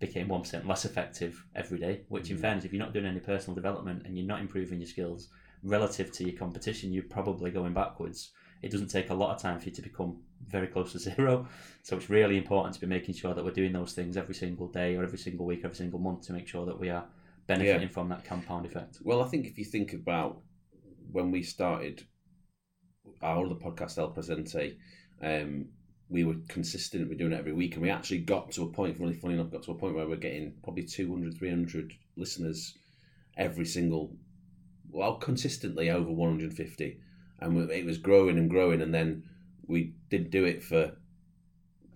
became 0.00 0.28
1% 0.28 0.66
less 0.66 0.84
effective 0.84 1.44
every 1.54 1.78
day, 1.78 2.02
which 2.08 2.30
in 2.30 2.36
mm. 2.36 2.40
fairness, 2.40 2.64
if 2.64 2.72
you're 2.72 2.82
not 2.82 2.92
doing 2.92 3.06
any 3.06 3.20
personal 3.20 3.54
development 3.54 4.02
and 4.04 4.16
you're 4.16 4.26
not 4.26 4.40
improving 4.40 4.80
your 4.80 4.88
skills 4.88 5.28
relative 5.62 6.12
to 6.12 6.24
your 6.24 6.38
competition, 6.38 6.92
you're 6.92 7.04
probably 7.04 7.50
going 7.50 7.72
backwards. 7.72 8.30
It 8.62 8.70
doesn't 8.70 8.88
take 8.88 9.10
a 9.10 9.14
lot 9.14 9.34
of 9.34 9.40
time 9.40 9.58
for 9.58 9.66
you 9.66 9.74
to 9.74 9.82
become 9.82 10.18
very 10.48 10.66
close 10.66 10.92
to 10.92 10.98
zero. 11.10 11.46
So 11.82 11.96
it's 11.96 12.10
really 12.10 12.36
important 12.36 12.74
to 12.74 12.80
be 12.80 12.86
making 12.86 13.14
sure 13.14 13.34
that 13.34 13.44
we're 13.44 13.50
doing 13.50 13.72
those 13.72 13.92
things 13.92 14.16
every 14.16 14.34
single 14.34 14.68
day 14.68 14.96
or 14.96 15.02
every 15.02 15.18
single 15.18 15.46
week, 15.46 15.60
every 15.64 15.76
single 15.76 15.98
month 15.98 16.22
to 16.26 16.32
make 16.32 16.48
sure 16.48 16.66
that 16.66 16.78
we 16.78 16.90
are 16.90 17.04
benefiting 17.46 17.82
yeah. 17.82 17.88
from 17.88 18.08
that 18.08 18.24
compound 18.24 18.66
effect. 18.66 18.98
Well, 19.02 19.22
I 19.22 19.28
think 19.28 19.46
if 19.46 19.58
you 19.58 19.64
think 19.64 19.92
about 19.92 20.40
when 21.12 21.30
we 21.30 21.42
started 21.42 22.04
our 23.22 23.44
other 23.44 23.54
podcast, 23.54 23.98
El 23.98 24.10
Presente, 24.10 24.76
um, 25.22 25.66
we 26.08 26.24
were 26.24 26.36
consistent 26.48 27.08
with 27.08 27.18
doing 27.18 27.32
it 27.32 27.38
every 27.38 27.52
week 27.52 27.74
and 27.74 27.82
we 27.82 27.90
actually 27.90 28.18
got 28.18 28.50
to 28.50 28.62
a 28.62 28.68
point 28.68 28.98
really 29.00 29.14
funny 29.14 29.34
enough 29.34 29.50
got 29.50 29.62
to 29.62 29.72
a 29.72 29.76
point 29.76 29.94
where 29.94 30.06
we're 30.06 30.16
getting 30.16 30.52
probably 30.62 30.84
200 30.84 31.36
300 31.36 31.92
listeners 32.16 32.76
every 33.36 33.64
single 33.64 34.14
well 34.90 35.16
consistently 35.16 35.90
over 35.90 36.10
150 36.10 37.00
and 37.40 37.70
it 37.70 37.84
was 37.84 37.98
growing 37.98 38.38
and 38.38 38.50
growing 38.50 38.80
and 38.82 38.94
then 38.94 39.22
we 39.66 39.94
did 40.10 40.30
do 40.30 40.44
it 40.44 40.62
for 40.62 40.92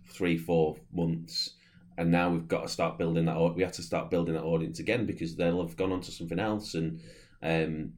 three 0.08 0.36
four 0.36 0.76
months. 0.92 1.54
And 1.96 2.10
now 2.10 2.30
we've 2.30 2.48
got 2.48 2.62
to 2.62 2.68
start 2.68 2.96
building 2.96 3.24
that 3.26 3.54
we 3.56 3.62
have 3.62 3.72
to 3.72 3.82
start 3.82 4.10
building 4.10 4.34
that 4.34 4.44
audience 4.44 4.78
again 4.78 5.04
because 5.04 5.34
they'll 5.34 5.66
have 5.66 5.76
gone 5.76 5.92
on 5.92 6.00
to 6.02 6.12
something 6.12 6.38
else. 6.38 6.74
And 6.74 7.00
um, 7.42 7.92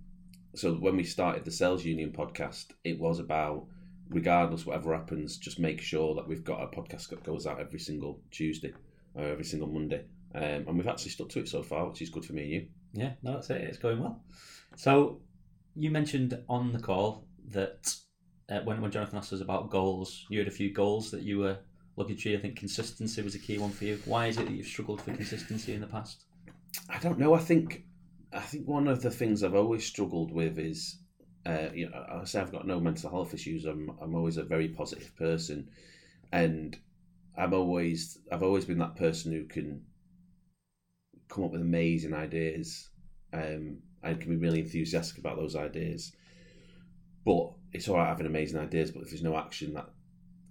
so 0.55 0.75
when 0.75 0.97
we 0.97 1.05
started 1.05 1.45
the 1.45 1.51
sales 1.51 1.85
union 1.85 2.11
podcast 2.11 2.67
it 2.83 2.99
was 2.99 3.19
about 3.19 3.67
regardless 4.11 4.67
whatever 4.67 4.95
happens, 4.95 5.39
just 5.39 5.59
make 5.59 5.81
sure 5.81 6.15
that 6.15 6.29
we've 6.29 6.45
got 6.45 6.63
a 6.63 6.67
podcast 6.67 7.09
that 7.09 7.23
goes 7.25 7.47
out 7.47 7.61
every 7.61 7.79
single 7.79 8.21
Tuesday 8.31 8.73
or 9.15 9.25
every 9.25 9.45
single 9.45 9.69
Monday. 9.69 10.05
Um, 10.35 10.43
and 10.43 10.77
we've 10.77 10.89
actually 10.89 11.11
stuck 11.11 11.29
to 11.31 11.41
it 11.41 11.49
so 11.49 11.63
far, 11.63 11.89
which 11.89 12.03
is 12.03 12.11
good 12.11 12.25
for 12.25 12.33
me 12.33 12.43
and 12.43 12.51
you. 12.53 12.67
Yeah, 12.93 13.13
no, 13.23 13.35
that's 13.35 13.51
it. 13.51 13.63
It's 13.63 13.79
going 13.79 14.01
well. 14.01 14.23
So 14.77 15.21
you 15.75 15.91
mentioned 15.91 16.39
on 16.49 16.73
the 16.73 16.81
call 16.81 17.27
that 17.49 17.95
uh, 18.49 18.61
when 18.61 18.81
when 18.81 18.91
Jonathan 18.91 19.19
asked 19.19 19.33
us 19.33 19.41
about 19.41 19.71
goals, 19.71 20.27
you 20.29 20.39
had 20.39 20.49
a 20.49 20.53
few 20.53 20.73
goals 20.73 21.11
that 21.13 21.23
you 21.23 21.39
were 21.39 21.59
looking 21.97 22.17
to. 22.17 22.37
I 22.37 22.41
think 22.41 22.57
consistency 22.57 23.23
was 23.23 23.35
a 23.35 23.39
key 23.39 23.59
one 23.59 23.71
for 23.71 23.85
you. 23.85 24.01
Why 24.05 24.27
is 24.27 24.39
it 24.39 24.47
that 24.47 24.53
you've 24.53 24.67
struggled 24.67 25.01
for 25.03 25.13
consistency 25.13 25.75
in 25.75 25.81
the 25.81 25.87
past? 25.87 26.25
I 26.89 26.99
don't 26.99 27.19
know. 27.19 27.35
I 27.35 27.39
think 27.39 27.85
I 28.33 28.41
think 28.41 28.67
one 28.67 28.89
of 28.89 29.03
the 29.03 29.11
things 29.11 29.43
I've 29.43 29.55
always 29.55 29.85
struggled 29.85 30.33
with 30.33 30.59
is 30.59 30.99
uh, 31.47 31.69
you 31.75 31.89
know, 31.89 32.05
I 32.09 32.25
say 32.25 32.41
I've 32.41 32.53
got 32.53 32.67
no 32.67 32.81
mental 32.81 33.11
health 33.11 33.33
issues. 33.35 33.65
I'm 33.65 33.91
I'm 34.01 34.15
always 34.15 34.37
a 34.37 34.43
very 34.43 34.69
positive 34.69 35.15
person, 35.17 35.71
and 36.33 36.77
I'm 37.37 37.55
always 37.55 38.19
I've 38.31 38.43
always 38.43 38.65
been 38.65 38.79
that 38.79 38.97
person 38.97 39.33
who 39.33 39.45
can 39.45 39.85
come 41.29 41.45
up 41.45 41.53
with 41.53 41.63
amazing 41.63 42.13
ideas, 42.13 42.91
um, 43.33 43.79
and 44.03 44.21
can 44.21 44.31
be 44.31 44.37
really 44.37 44.61
enthusiastic 44.61 45.19
about 45.19 45.37
those 45.37 45.57
ideas. 45.57 46.13
But 47.25 47.53
it's 47.73 47.89
all 47.89 47.97
right 47.97 48.09
having 48.09 48.27
amazing 48.27 48.59
ideas, 48.59 48.91
but 48.91 49.03
if 49.03 49.11
there's 49.11 49.23
no 49.23 49.37
action 49.37 49.75
that 49.75 49.89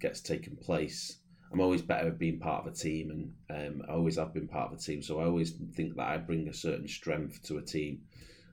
gets 0.00 0.20
taken 0.20 0.56
place, 0.56 1.18
I'm 1.52 1.60
always 1.60 1.82
better 1.82 2.08
at 2.08 2.18
being 2.18 2.38
part 2.38 2.66
of 2.66 2.72
a 2.72 2.76
team, 2.76 3.10
and 3.48 3.80
um, 3.80 3.82
I 3.88 3.92
always 3.92 4.16
have 4.16 4.32
been 4.32 4.48
part 4.48 4.72
of 4.72 4.78
a 4.78 4.82
team. 4.82 5.02
So 5.02 5.20
I 5.20 5.24
always 5.24 5.52
think 5.74 5.96
that 5.96 6.08
I 6.08 6.16
bring 6.16 6.48
a 6.48 6.54
certain 6.54 6.88
strength 6.88 7.42
to 7.44 7.58
a 7.58 7.62
team. 7.62 8.02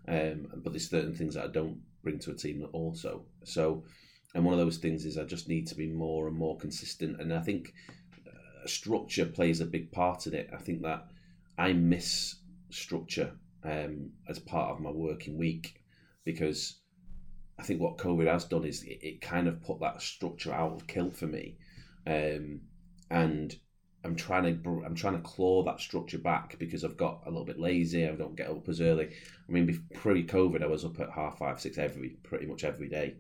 Um, 0.08 0.48
but 0.64 0.72
there's 0.72 0.90
certain 0.90 1.14
things 1.14 1.36
that 1.36 1.46
I 1.46 1.48
don't 1.48 1.82
bring 2.08 2.20
to 2.20 2.32
a 2.32 2.36
team 2.36 2.66
also. 2.72 3.26
So, 3.44 3.84
and 4.34 4.46
one 4.46 4.54
of 4.54 4.60
those 4.62 4.78
things 4.78 5.04
is 5.04 5.18
I 5.18 5.26
just 5.26 5.50
need 5.50 5.68
to 5.68 5.76
be 5.76 5.88
more 5.88 6.30
and 6.30 6.38
more 6.38 6.56
consistent. 6.56 7.20
And 7.20 7.34
I 7.34 7.42
think 7.42 7.74
uh, 8.26 8.66
structure 8.66 9.26
plays 9.26 9.60
a 9.60 9.66
big 9.66 9.92
part 9.92 10.26
in 10.26 10.34
it. 10.34 10.50
I 10.54 10.58
think 10.58 10.84
that 10.84 11.06
I 11.58 11.74
miss 11.74 12.36
structure 12.70 13.34
um, 13.66 14.12
as 14.30 14.40
part 14.40 14.72
of 14.72 14.80
my 14.80 14.90
working 14.90 15.38
week 15.38 15.82
because 16.24 16.80
I 17.60 17.64
think 17.64 17.82
what 17.82 17.98
COVID 17.98 18.32
has 18.32 18.46
done 18.46 18.64
is 18.64 18.84
it, 18.84 19.00
it 19.02 19.20
kind 19.20 19.50
of 19.50 19.62
put 19.62 19.82
that 19.82 20.02
structure 20.02 20.54
out 20.54 20.72
of 20.72 20.88
kilt 20.88 21.14
for 21.14 21.28
me. 21.28 21.58
Um, 22.06 22.62
and 23.12 23.54
I'm 24.08 24.16
trying 24.16 24.44
to 24.64 24.84
I'm 24.86 24.96
trying 24.96 25.18
to 25.18 25.22
claw 25.22 25.64
that 25.64 25.82
structure 25.82 26.18
back 26.18 26.58
because 26.58 26.84
I've 26.84 26.98
got 26.98 27.22
a 27.26 27.30
little 27.30 27.46
bit 27.46 27.60
lazy. 27.60 28.08
I 28.08 28.12
don't 28.12 28.36
get 28.36 28.50
up 28.50 28.68
as 28.70 28.80
early. 28.80 29.10
I 29.48 29.52
mean, 29.52 29.84
pre-COVID, 29.94 30.64
I 30.64 30.68
was 30.68 30.86
up 30.86 31.00
at 31.00 31.12
half 31.12 31.40
five, 31.40 31.60
six 31.60 31.78
every 31.78 32.10
pretty 32.24 32.46
much 32.46 32.64
every 32.64 32.88
day, 32.88 33.16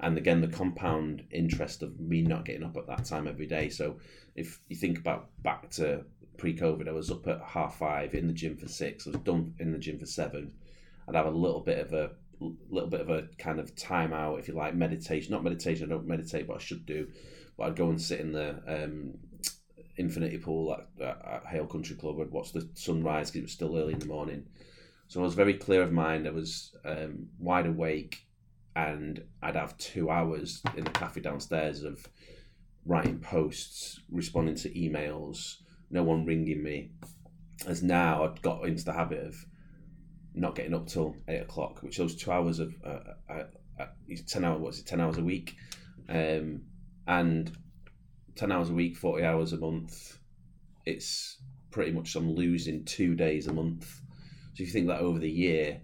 and 0.00 0.18
again, 0.18 0.40
the 0.40 0.48
compound 0.48 1.24
interest 1.30 1.82
of 1.82 2.00
me 2.00 2.22
not 2.22 2.44
getting 2.44 2.64
up 2.64 2.76
at 2.76 2.88
that 2.88 3.04
time 3.04 3.28
every 3.28 3.46
day. 3.46 3.68
So, 3.68 3.96
if 4.34 4.60
you 4.68 4.76
think 4.76 4.98
about 4.98 5.28
back 5.42 5.70
to 5.72 6.04
pre-COVID, 6.36 6.88
I 6.88 6.92
was 6.92 7.12
up 7.12 7.26
at 7.28 7.40
half 7.40 7.78
five 7.78 8.14
in 8.14 8.26
the 8.26 8.32
gym 8.32 8.56
for 8.56 8.68
six. 8.68 9.06
I 9.06 9.10
was 9.10 9.20
done 9.20 9.54
in 9.60 9.72
the 9.72 9.78
gym 9.78 9.98
for 10.00 10.06
seven. 10.06 10.52
I'd 11.08 11.14
have 11.14 11.26
a 11.26 11.30
little 11.30 11.60
bit 11.60 11.78
of 11.78 11.92
a 11.92 12.10
little 12.70 12.90
bit 12.90 13.00
of 13.00 13.08
a 13.08 13.28
kind 13.38 13.60
of 13.60 13.76
time 13.76 14.12
out, 14.12 14.40
if 14.40 14.48
you 14.48 14.54
like, 14.54 14.74
meditation. 14.74 15.32
Not 15.32 15.44
meditation. 15.44 15.86
I 15.86 15.94
don't 15.94 16.08
meditate, 16.08 16.48
but 16.48 16.56
I 16.56 16.60
should 16.60 16.86
do. 16.86 17.08
But 17.56 17.68
I'd 17.68 17.76
go 17.76 17.88
and 17.88 18.02
sit 18.02 18.20
in 18.20 18.32
the 18.32 18.60
um, 18.66 19.14
infinity 19.96 20.38
pool 20.38 20.72
at, 20.72 21.04
at, 21.04 21.24
at 21.24 21.46
Hale 21.46 21.66
Country 21.66 21.96
Club 21.96 22.20
I'd 22.20 22.30
watch 22.30 22.52
the 22.52 22.68
sunrise 22.74 23.30
because 23.30 23.40
it 23.40 23.44
was 23.44 23.52
still 23.52 23.76
early 23.76 23.92
in 23.92 23.98
the 23.98 24.06
morning. 24.06 24.46
So 25.08 25.20
I 25.20 25.24
was 25.24 25.34
very 25.34 25.54
clear 25.54 25.82
of 25.82 25.92
mind. 25.92 26.26
I 26.26 26.30
was 26.30 26.74
um, 26.84 27.28
wide 27.38 27.66
awake, 27.66 28.26
and 28.74 29.22
I'd 29.42 29.56
have 29.56 29.76
two 29.78 30.10
hours 30.10 30.62
in 30.76 30.84
the 30.84 30.90
cafe 30.90 31.20
downstairs 31.20 31.82
of 31.82 32.08
writing 32.86 33.18
posts, 33.20 34.00
responding 34.10 34.56
to 34.56 34.70
emails, 34.70 35.58
no 35.90 36.02
one 36.02 36.24
ringing 36.24 36.62
me. 36.62 36.90
As 37.66 37.82
now 37.82 38.24
I'd 38.24 38.42
got 38.42 38.64
into 38.64 38.84
the 38.84 38.92
habit 38.92 39.24
of 39.24 39.46
not 40.34 40.56
getting 40.56 40.74
up 40.74 40.86
till 40.86 41.16
eight 41.28 41.42
o'clock, 41.42 41.82
which 41.82 41.96
those 41.96 42.16
two 42.16 42.32
hours 42.32 42.58
of 42.58 42.74
uh, 42.84 42.98
uh, 43.30 43.44
uh, 43.78 43.86
ten 44.26 44.44
hours. 44.44 44.60
What's 44.60 44.80
it? 44.80 44.86
Ten 44.86 45.00
hours 45.00 45.18
a 45.18 45.22
week, 45.22 45.54
um, 46.08 46.62
and 47.06 47.56
ten 48.36 48.52
hours 48.52 48.70
a 48.70 48.74
week, 48.74 48.96
forty 48.96 49.24
hours 49.24 49.52
a 49.52 49.58
month. 49.58 50.18
It's 50.86 51.38
pretty 51.70 51.92
much 51.92 52.14
I'm 52.14 52.34
losing 52.34 52.84
two 52.84 53.14
days 53.14 53.46
a 53.46 53.52
month. 53.52 53.84
So 54.54 54.54
if 54.54 54.60
you 54.60 54.66
think 54.66 54.86
that 54.88 55.00
over 55.00 55.18
the 55.18 55.30
year, 55.30 55.80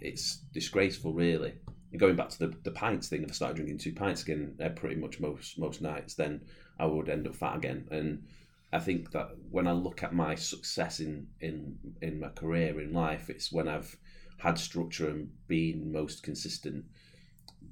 it's 0.00 0.36
disgraceful, 0.52 1.12
really. 1.12 1.54
And 1.90 1.98
going 1.98 2.16
back 2.16 2.28
to 2.30 2.38
the, 2.38 2.56
the 2.62 2.70
pints 2.70 3.08
thing, 3.08 3.24
if 3.24 3.30
I 3.30 3.32
started 3.32 3.56
drinking 3.56 3.78
two 3.78 3.92
pints 3.92 4.22
again, 4.22 4.54
pretty 4.76 4.96
much 4.96 5.20
most 5.20 5.58
most 5.58 5.82
nights, 5.82 6.14
then 6.14 6.42
I 6.78 6.86
would 6.86 7.08
end 7.08 7.26
up 7.26 7.34
fat 7.34 7.56
again. 7.56 7.88
And 7.90 8.24
I 8.72 8.78
think 8.78 9.10
that 9.10 9.30
when 9.50 9.66
I 9.66 9.72
look 9.72 10.02
at 10.02 10.14
my 10.14 10.36
success 10.36 11.00
in 11.00 11.26
in 11.40 11.76
in 12.00 12.20
my 12.20 12.28
career 12.28 12.80
in 12.80 12.92
life, 12.92 13.28
it's 13.28 13.50
when 13.50 13.66
I've 13.68 13.96
had 14.38 14.58
structure 14.58 15.08
and 15.08 15.30
been 15.48 15.92
most 15.92 16.22
consistent. 16.22 16.84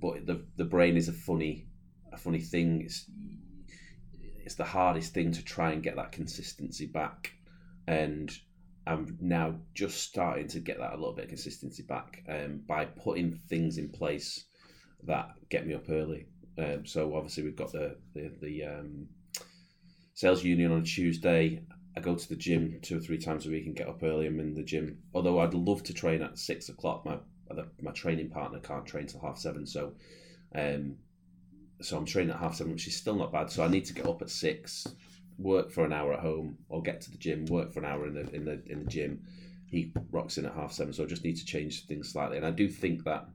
But 0.00 0.26
the 0.26 0.44
the 0.56 0.64
brain 0.64 0.96
is 0.96 1.08
a 1.08 1.12
funny 1.12 1.66
a 2.12 2.16
funny 2.16 2.40
thing. 2.40 2.82
It's 2.82 3.08
it's 4.48 4.54
the 4.54 4.64
hardest 4.64 5.12
thing 5.12 5.30
to 5.32 5.44
try 5.44 5.72
and 5.72 5.82
get 5.82 5.96
that 5.96 6.10
consistency 6.10 6.86
back, 6.86 7.34
and 7.86 8.32
I'm 8.86 9.18
now 9.20 9.56
just 9.74 10.02
starting 10.02 10.48
to 10.48 10.58
get 10.58 10.78
that 10.78 10.94
a 10.94 10.96
little 10.96 11.12
bit 11.12 11.26
of 11.26 11.28
consistency 11.28 11.82
back 11.82 12.24
um, 12.26 12.62
by 12.66 12.86
putting 12.86 13.40
things 13.50 13.76
in 13.76 13.90
place 13.90 14.46
that 15.02 15.32
get 15.50 15.66
me 15.66 15.74
up 15.74 15.90
early. 15.90 16.28
Um, 16.56 16.86
so 16.86 17.14
obviously 17.14 17.42
we've 17.42 17.56
got 17.56 17.72
the 17.72 17.96
the, 18.14 18.32
the 18.40 18.64
um, 18.64 19.08
sales 20.14 20.42
union 20.42 20.72
on 20.72 20.82
Tuesday. 20.84 21.60
I 21.94 22.00
go 22.00 22.14
to 22.14 22.28
the 22.30 22.34
gym 22.34 22.78
two 22.80 22.96
or 22.96 23.00
three 23.00 23.18
times 23.18 23.46
a 23.46 23.50
week 23.50 23.66
and 23.66 23.76
get 23.76 23.88
up 23.88 24.02
early. 24.02 24.28
I'm 24.28 24.40
in 24.40 24.54
the 24.54 24.62
gym. 24.62 25.02
Although 25.12 25.40
I'd 25.40 25.52
love 25.52 25.82
to 25.82 25.92
train 25.92 26.22
at 26.22 26.38
six 26.38 26.70
o'clock, 26.70 27.04
my 27.04 27.18
my 27.82 27.92
training 27.92 28.30
partner 28.30 28.60
can't 28.60 28.86
train 28.86 29.08
till 29.08 29.20
half 29.20 29.36
seven. 29.36 29.66
So, 29.66 29.92
um, 30.54 30.96
so 31.80 31.96
I'm 31.96 32.04
training 32.04 32.30
at 32.30 32.40
half 32.40 32.56
seven, 32.56 32.72
which 32.72 32.86
is 32.86 32.96
still 32.96 33.14
not 33.14 33.32
bad. 33.32 33.50
So 33.50 33.64
I 33.64 33.68
need 33.68 33.84
to 33.86 33.94
get 33.94 34.06
up 34.06 34.22
at 34.22 34.30
six, 34.30 34.86
work 35.38 35.70
for 35.70 35.84
an 35.84 35.92
hour 35.92 36.12
at 36.12 36.20
home, 36.20 36.58
or 36.68 36.82
get 36.82 37.00
to 37.02 37.10
the 37.10 37.18
gym, 37.18 37.46
work 37.46 37.72
for 37.72 37.80
an 37.80 37.86
hour 37.86 38.06
in 38.06 38.14
the 38.14 38.28
in 38.34 38.44
the 38.44 38.62
in 38.66 38.80
the 38.84 38.90
gym. 38.90 39.22
He 39.66 39.92
rocks 40.10 40.38
in 40.38 40.46
at 40.46 40.54
half 40.54 40.72
seven, 40.72 40.92
so 40.92 41.04
I 41.04 41.06
just 41.06 41.24
need 41.24 41.36
to 41.36 41.44
change 41.44 41.86
things 41.86 42.10
slightly. 42.10 42.36
And 42.36 42.46
I 42.46 42.50
do 42.50 42.68
think 42.68 43.04
that 43.04 43.28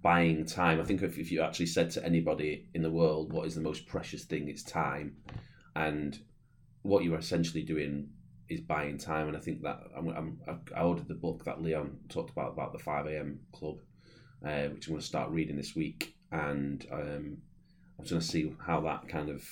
buying 0.00 0.44
time. 0.44 0.80
I 0.80 0.84
think 0.84 1.02
if, 1.02 1.18
if 1.18 1.30
you 1.30 1.42
actually 1.42 1.66
said 1.66 1.90
to 1.92 2.04
anybody 2.04 2.66
in 2.74 2.82
the 2.82 2.90
world 2.90 3.32
what 3.32 3.46
is 3.46 3.54
the 3.54 3.60
most 3.60 3.86
precious 3.86 4.24
thing, 4.24 4.48
it's 4.48 4.62
time, 4.62 5.16
and 5.76 6.18
what 6.82 7.04
you're 7.04 7.18
essentially 7.18 7.62
doing 7.62 8.08
is 8.48 8.60
buying 8.60 8.98
time. 8.98 9.28
And 9.28 9.36
I 9.36 9.40
think 9.40 9.62
that 9.62 9.80
I'm, 9.96 10.08
I'm 10.08 10.40
I 10.74 10.82
ordered 10.82 11.08
the 11.08 11.14
book 11.14 11.44
that 11.44 11.62
Leon 11.62 11.98
talked 12.08 12.30
about 12.30 12.52
about 12.52 12.72
the 12.72 12.78
five 12.78 13.06
a.m. 13.06 13.40
club, 13.52 13.78
uh, 14.44 14.68
which 14.68 14.86
I'm 14.86 14.94
going 14.94 15.00
to 15.00 15.06
start 15.06 15.30
reading 15.30 15.56
this 15.56 15.74
week, 15.76 16.11
and 16.32 16.84
um, 16.90 17.36
I'm 17.98 18.06
going 18.08 18.20
to 18.20 18.26
see 18.26 18.52
how 18.66 18.80
that 18.80 19.08
kind 19.08 19.28
of 19.28 19.44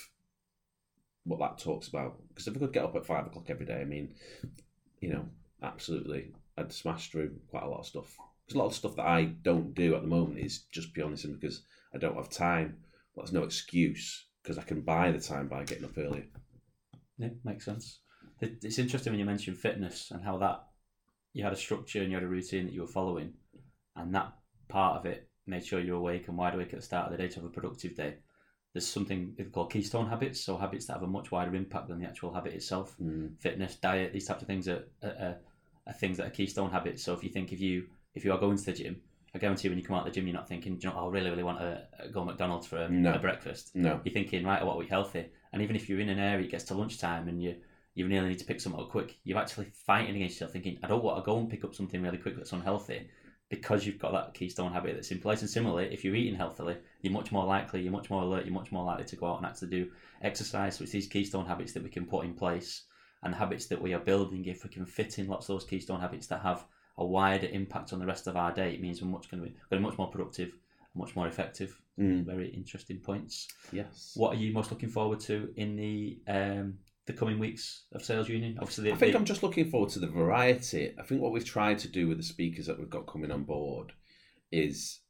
what 1.24 1.38
that 1.38 1.62
talks 1.62 1.88
about. 1.88 2.16
Because 2.28 2.48
if 2.48 2.56
I 2.56 2.58
could 2.58 2.72
get 2.72 2.84
up 2.84 2.96
at 2.96 3.06
five 3.06 3.26
o'clock 3.26 3.48
every 3.48 3.66
day, 3.66 3.80
I 3.80 3.84
mean, 3.84 4.14
you 5.00 5.10
know, 5.10 5.26
absolutely, 5.62 6.32
I'd 6.56 6.72
smash 6.72 7.10
through 7.10 7.36
quite 7.50 7.64
a 7.64 7.68
lot 7.68 7.80
of 7.80 7.86
stuff. 7.86 8.16
There's 8.48 8.56
a 8.56 8.58
lot 8.58 8.66
of 8.66 8.74
stuff 8.74 8.96
that 8.96 9.06
I 9.06 9.24
don't 9.24 9.74
do 9.74 9.94
at 9.94 10.02
the 10.02 10.08
moment 10.08 10.40
is 10.40 10.64
just 10.72 10.92
purely 10.92 11.16
simply 11.16 11.38
because 11.38 11.62
I 11.94 11.98
don't 11.98 12.16
have 12.16 12.30
time. 12.30 12.78
But 13.14 13.22
there's 13.22 13.34
no 13.34 13.44
excuse 13.44 14.26
because 14.42 14.58
I 14.58 14.62
can 14.62 14.80
buy 14.80 15.12
the 15.12 15.20
time 15.20 15.48
by 15.48 15.64
getting 15.64 15.84
up 15.84 15.98
earlier. 15.98 16.24
Yeah, 17.18 17.28
makes 17.44 17.66
sense. 17.66 18.00
It's 18.40 18.78
interesting 18.78 19.12
when 19.12 19.20
you 19.20 19.26
mention 19.26 19.54
fitness 19.54 20.10
and 20.10 20.24
how 20.24 20.38
that 20.38 20.64
you 21.34 21.44
had 21.44 21.52
a 21.52 21.56
structure 21.56 22.00
and 22.00 22.08
you 22.08 22.16
had 22.16 22.24
a 22.24 22.28
routine 22.28 22.64
that 22.64 22.72
you 22.72 22.80
were 22.80 22.86
following, 22.86 23.34
and 23.94 24.14
that 24.14 24.32
part 24.68 24.98
of 24.98 25.04
it 25.04 25.29
made 25.50 25.64
sure 25.64 25.80
you're 25.80 25.96
awake 25.96 26.28
and 26.28 26.38
wide 26.38 26.54
awake 26.54 26.72
at 26.72 26.78
the 26.78 26.84
start 26.84 27.06
of 27.06 27.12
the 27.12 27.18
day 27.18 27.28
to 27.28 27.36
have 27.36 27.44
a 27.44 27.50
productive 27.50 27.94
day. 27.94 28.14
There's 28.72 28.86
something 28.86 29.34
called 29.52 29.72
keystone 29.72 30.08
habits, 30.08 30.40
so 30.40 30.56
habits 30.56 30.86
that 30.86 30.94
have 30.94 31.02
a 31.02 31.06
much 31.06 31.32
wider 31.32 31.54
impact 31.56 31.88
than 31.88 31.98
the 31.98 32.06
actual 32.06 32.32
habit 32.32 32.54
itself. 32.54 32.94
Mm. 33.02 33.38
Fitness, 33.40 33.74
diet, 33.74 34.12
these 34.12 34.26
types 34.26 34.42
of 34.42 34.48
things 34.48 34.68
are, 34.68 34.84
are, 35.02 35.36
are 35.86 35.92
things 35.92 36.18
that 36.18 36.28
are 36.28 36.30
keystone 36.30 36.70
habits. 36.70 37.02
So 37.02 37.12
if 37.12 37.24
you 37.24 37.30
think 37.30 37.52
if 37.52 37.60
you 37.60 37.86
if 38.14 38.24
you 38.24 38.32
are 38.32 38.38
going 38.38 38.56
to 38.56 38.64
the 38.64 38.72
gym, 38.72 39.00
I 39.34 39.38
guarantee 39.38 39.68
when 39.68 39.78
you 39.78 39.84
come 39.84 39.96
out 39.96 40.06
of 40.06 40.12
the 40.12 40.20
gym, 40.20 40.26
you're 40.26 40.36
not 40.36 40.48
thinking, 40.48 40.78
you 40.80 40.88
know, 40.88 40.96
I 40.96 41.08
really, 41.08 41.30
really 41.30 41.42
want 41.42 41.58
to 41.58 41.82
go 42.12 42.24
McDonald's 42.24 42.66
for 42.66 42.78
a, 42.78 42.88
no. 42.88 43.14
a 43.14 43.18
breakfast. 43.18 43.74
No. 43.74 44.00
You're 44.04 44.12
thinking, 44.12 44.44
right, 44.44 44.60
I 44.60 44.64
want 44.64 44.78
to 44.78 44.84
eat 44.84 44.90
healthy. 44.90 45.26
And 45.52 45.62
even 45.62 45.76
if 45.76 45.88
you're 45.88 46.00
in 46.00 46.08
an 46.08 46.18
area, 46.18 46.46
it 46.46 46.50
gets 46.50 46.64
to 46.64 46.74
lunchtime 46.74 47.28
and 47.28 47.42
you 47.42 47.56
you 47.94 48.06
nearly 48.06 48.28
need 48.28 48.38
to 48.38 48.44
pick 48.44 48.60
something 48.60 48.80
up 48.80 48.88
quick, 48.88 49.18
you're 49.24 49.36
actually 49.36 49.66
fighting 49.84 50.14
against 50.14 50.36
yourself, 50.36 50.52
thinking, 50.52 50.78
I 50.82 50.86
don't 50.86 51.02
want 51.02 51.18
to 51.18 51.26
go 51.26 51.38
and 51.38 51.50
pick 51.50 51.64
up 51.64 51.74
something 51.74 52.00
really 52.00 52.18
quick 52.18 52.36
that's 52.36 52.52
unhealthy 52.52 53.08
because 53.50 53.84
you've 53.84 53.98
got 53.98 54.12
that 54.12 54.32
keystone 54.32 54.72
habit 54.72 54.94
that's 54.94 55.10
in 55.10 55.18
place. 55.18 55.40
And 55.40 55.50
similarly, 55.50 55.92
if 55.92 56.04
you're 56.04 56.14
eating 56.14 56.36
healthily, 56.36 56.76
you're 57.02 57.12
much 57.12 57.32
more 57.32 57.44
likely, 57.44 57.82
you're 57.82 57.92
much 57.92 58.08
more 58.08 58.22
alert, 58.22 58.46
you're 58.46 58.54
much 58.54 58.70
more 58.70 58.84
likely 58.84 59.04
to 59.06 59.16
go 59.16 59.26
out 59.26 59.38
and 59.38 59.46
actually 59.46 59.68
do 59.68 59.90
exercise. 60.22 60.76
So 60.76 60.84
it's 60.84 60.92
these 60.92 61.08
keystone 61.08 61.46
habits 61.46 61.72
that 61.72 61.82
we 61.82 61.90
can 61.90 62.06
put 62.06 62.24
in 62.24 62.34
place 62.34 62.84
and 63.24 63.34
habits 63.34 63.66
that 63.66 63.82
we 63.82 63.92
are 63.92 63.98
building. 63.98 64.46
If 64.46 64.62
we 64.62 64.70
can 64.70 64.86
fit 64.86 65.18
in 65.18 65.26
lots 65.26 65.48
of 65.48 65.56
those 65.56 65.68
keystone 65.68 66.00
habits 66.00 66.28
that 66.28 66.42
have 66.42 66.64
a 66.96 67.04
wider 67.04 67.48
impact 67.48 67.92
on 67.92 67.98
the 67.98 68.06
rest 68.06 68.28
of 68.28 68.36
our 68.36 68.52
day, 68.52 68.72
it 68.72 68.80
means 68.80 69.02
we're 69.02 69.08
much 69.08 69.28
going 69.28 69.42
to 69.42 69.48
be, 69.48 69.54
going 69.68 69.82
to 69.82 69.84
be 69.84 69.90
much 69.90 69.98
more 69.98 70.10
productive, 70.10 70.52
much 70.94 71.16
more 71.16 71.26
effective. 71.26 71.76
Mm. 71.98 72.24
Very 72.24 72.48
interesting 72.50 72.98
points. 72.98 73.48
Yes. 73.72 74.12
What 74.14 74.34
are 74.34 74.38
you 74.38 74.52
most 74.52 74.70
looking 74.70 74.88
forward 74.88 75.18
to 75.20 75.52
in 75.56 75.74
the 75.74 76.18
um, 76.28 76.78
the 77.10 77.18
coming 77.18 77.38
weeks 77.38 77.84
of 77.92 78.04
Sales 78.04 78.28
Union? 78.28 78.56
Obviously, 78.60 78.84
the, 78.84 78.92
I 78.92 78.96
think 78.96 79.12
the, 79.12 79.18
I'm 79.18 79.24
just 79.24 79.42
looking 79.42 79.70
forward 79.70 79.90
to 79.90 79.98
the 79.98 80.06
variety. 80.06 80.94
I 80.98 81.02
think 81.02 81.20
what 81.20 81.32
we've 81.32 81.44
tried 81.44 81.78
to 81.80 81.88
do 81.88 82.08
with 82.08 82.18
the 82.18 82.24
speakers 82.24 82.66
that 82.66 82.78
we've 82.78 82.90
got 82.90 83.06
coming 83.06 83.30
on 83.30 83.44
board 83.44 83.92
is 84.52 85.00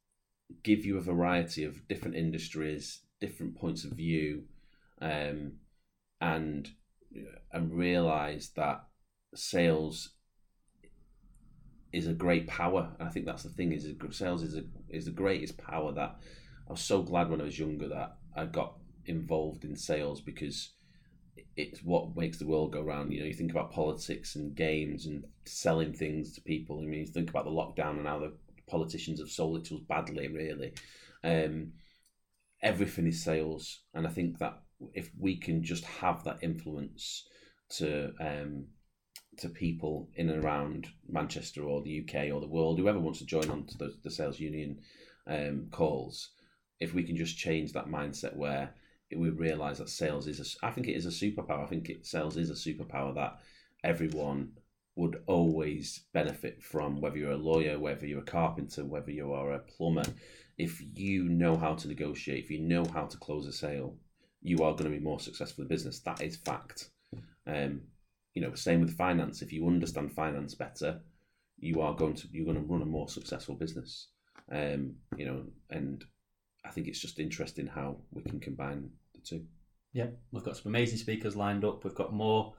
give 0.63 0.85
you 0.85 0.99
a 0.99 1.03
variety 1.03 1.65
of 1.65 1.87
different 1.89 2.17
industries, 2.17 3.01
different 3.21 3.57
points 3.57 3.85
of 3.85 3.93
view, 3.93 4.45
um, 5.01 5.53
and 6.21 6.71
and 7.53 7.75
realize 7.75 8.51
that 8.57 8.85
sales 9.35 10.11
is 11.93 12.07
a 12.07 12.13
great 12.13 12.47
power. 12.47 12.91
And 12.99 13.09
I 13.09 13.11
think 13.11 13.27
that's 13.27 13.43
the 13.43 13.51
thing 13.51 13.73
is 13.73 13.87
sales 14.11 14.43
is 14.43 14.57
a, 14.57 14.63
is 14.89 15.05
the 15.05 15.11
greatest 15.11 15.59
power 15.59 15.93
that 15.93 16.17
I 16.69 16.73
was 16.73 16.81
so 16.81 17.03
glad 17.03 17.31
when 17.31 17.41
I 17.41 17.45
was 17.45 17.59
younger 17.59 17.89
that 17.89 18.17
I 18.37 18.47
got 18.47 18.77
involved 19.07 19.65
in 19.65 19.77
sales 19.77 20.21
because 20.21 20.71
it's 21.57 21.83
what 21.83 22.17
makes 22.17 22.39
the 22.39 22.47
world 22.47 22.73
go 22.73 22.83
round. 22.83 23.13
You 23.13 23.21
know, 23.21 23.27
you 23.27 23.35
think 23.35 23.51
about 23.51 23.73
politics 23.73 24.37
and 24.37 24.55
games 24.55 25.07
and 25.07 25.25
selling 25.45 25.93
things 25.93 26.35
to 26.35 26.41
people. 26.41 26.79
I 26.79 26.83
mean, 26.83 27.01
you 27.01 27.07
think 27.07 27.31
about 27.31 27.45
the 27.45 27.51
lockdown 27.51 27.99
and 27.99 28.07
how 28.07 28.19
the 28.19 28.33
politicians 28.67 29.21
have 29.21 29.31
sold 29.31 29.59
it 29.59 29.65
to 29.67 29.77
us 29.77 29.83
badly, 29.89 30.29
really. 30.29 30.73
Um, 31.23 31.73
everything 32.63 33.07
is 33.07 33.23
sales. 33.23 33.81
And 33.95 34.07
I 34.07 34.11
think 34.11 34.39
that 34.39 34.61
if 34.95 35.11
we 35.19 35.37
can 35.37 35.63
just 35.63 35.85
have 35.85 36.25
that 36.25 36.39
influence 36.43 37.27
to 37.71 38.13
um, 38.21 38.67
to 39.39 39.49
people 39.49 40.09
in 40.17 40.29
and 40.29 40.45
around 40.45 40.89
Manchester 41.09 41.63
or 41.63 41.83
the 41.83 42.05
UK 42.05 42.33
or 42.33 42.41
the 42.41 42.47
world, 42.47 42.79
whoever 42.79 42.99
wants 42.99 43.21
to 43.21 43.27
join 43.27 43.51
on 43.51 43.65
to 43.67 43.79
the, 43.79 43.95
the 44.03 44.11
sales 44.11 44.41
union 44.41 44.79
um, 45.27 45.69
calls, 45.71 46.31
if 46.81 46.95
we 46.95 47.05
can 47.05 47.17
just 47.17 47.39
change 47.39 47.73
that 47.73 47.87
mindset 47.87 48.37
where 48.37 48.75
we 49.17 49.31
realise 49.31 49.79
that 49.79 49.89
sales 49.89 50.27
is 50.27 50.41
a, 50.41 50.67
I 50.67 50.71
think 50.71 50.89
it 50.89 50.97
is 50.97 51.07
a 51.07 51.11
superpower. 51.11 51.65
I 51.65 51.67
think 51.67 51.89
it, 51.89 52.07
sales 52.07 52.37
is 52.37 52.51
a 52.51 52.55
superpower 52.55 53.15
that 53.15 53.39
everyone 53.83 54.53
would 54.97 55.23
always 55.27 56.05
benefit 56.13 56.63
from, 56.63 57.01
whether 57.01 57.17
you're 57.17 57.33
a 57.33 57.37
lawyer, 57.37 57.79
whether 57.79 58.07
you're 58.07 58.21
a 58.21 58.25
carpenter, 58.25 58.85
whether 58.85 59.11
you 59.11 59.33
are 59.33 59.53
a 59.53 59.59
plumber. 59.59 60.05
If 60.59 60.83
you 60.95 61.29
know 61.29 61.57
how 61.57 61.75
to 61.75 61.89
negotiate, 61.89 62.45
if 62.45 62.51
you 62.51 62.61
know 62.61 62.85
how 62.85 63.07
to 63.07 63.17
close 63.17 63.47
a 63.47 63.53
sale, 63.53 63.97
you 64.43 64.59
are 64.59 64.73
going 64.73 64.91
to 64.91 64.99
be 64.99 65.03
more 65.03 65.21
successful 65.21 65.63
in 65.63 65.69
business. 65.69 66.01
That 66.01 66.23
is 66.23 66.37
fact. 66.37 66.91
Um, 67.47 67.83
you 68.35 68.43
know, 68.43 68.55
same 68.55 68.81
with 68.81 68.97
finance. 68.97 69.43
If 69.43 69.53
you 69.53 69.67
understand 69.67 70.13
finance 70.13 70.55
better, 70.55 71.01
you 71.59 71.81
are 71.81 71.95
going 71.95 72.15
to 72.15 72.29
you're 72.31 72.45
going 72.45 72.57
to 72.57 72.73
run 72.73 72.83
a 72.83 72.87
more 72.87 73.09
successful 73.09 73.55
business. 73.55 74.09
Um, 74.53 74.97
you 75.17 75.27
know, 75.27 75.45
and 75.71 76.05
I 76.65 76.71
think 76.71 76.87
it's 76.87 77.01
just 77.01 77.19
interesting 77.19 77.67
how 77.67 77.97
we 78.13 78.23
can 78.23 78.41
combine 78.41 78.91
the 79.15 79.21
two. 79.21 79.45
Yeah, 79.93 80.07
we've 80.31 80.45
got 80.45 80.57
some 80.57 80.71
amazing 80.71 80.99
speakers 80.99 81.37
lined 81.37 81.65
up. 81.65 81.85
We've 81.85 81.95
got 81.95 82.13
more 82.13 82.55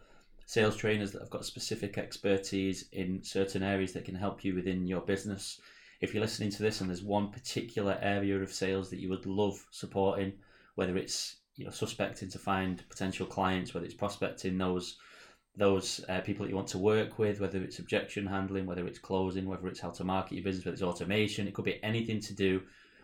sales 0.45 0.75
trainers 0.75 1.11
that 1.11 1.21
have 1.21 1.29
got 1.29 1.45
specific 1.45 1.97
expertise 1.97 2.89
in 2.91 3.23
certain 3.23 3.63
areas 3.63 3.93
that 3.93 4.05
can 4.05 4.15
help 4.15 4.43
you 4.43 4.55
within 4.55 4.85
your 4.85 5.01
business. 5.01 5.61
If 6.01 6.13
you're 6.13 6.23
listening 6.23 6.49
to 6.51 6.63
this 6.63 6.81
and 6.81 6.89
there's 6.89 7.03
one 7.03 7.31
particular 7.31 7.97
area 8.01 8.37
of 8.41 8.51
sales 8.51 8.89
that 8.89 8.99
you 8.99 9.09
would 9.09 9.25
love 9.25 9.65
supporting, 9.71 10.33
whether 10.75 10.97
it's 10.97 11.37
you 11.55 11.65
know 11.65 11.71
suspecting 11.71 12.29
to 12.29 12.39
find 12.39 12.83
potential 12.89 13.25
clients, 13.25 13.73
whether 13.73 13.85
it's 13.85 13.95
prospecting 13.95 14.57
those 14.57 14.97
those 15.55 16.03
uh, 16.09 16.21
people 16.21 16.43
that 16.45 16.49
you 16.49 16.55
want 16.55 16.69
to 16.69 16.77
work 16.77 17.19
with, 17.19 17.39
whether 17.39 17.61
it's 17.61 17.79
objection 17.79 18.25
handling, 18.25 18.65
whether 18.65 18.87
it's 18.87 18.99
closing, 18.99 19.45
whether 19.45 19.67
it's 19.67 19.81
how 19.81 19.89
to 19.89 20.03
market 20.03 20.35
your 20.35 20.43
business, 20.43 20.65
whether 20.65 20.73
it's 20.73 20.81
automation, 20.81 21.47
it 21.47 21.53
could 21.53 21.65
be 21.65 21.83
anything 21.83 22.21
to 22.21 22.33
do 22.33 22.61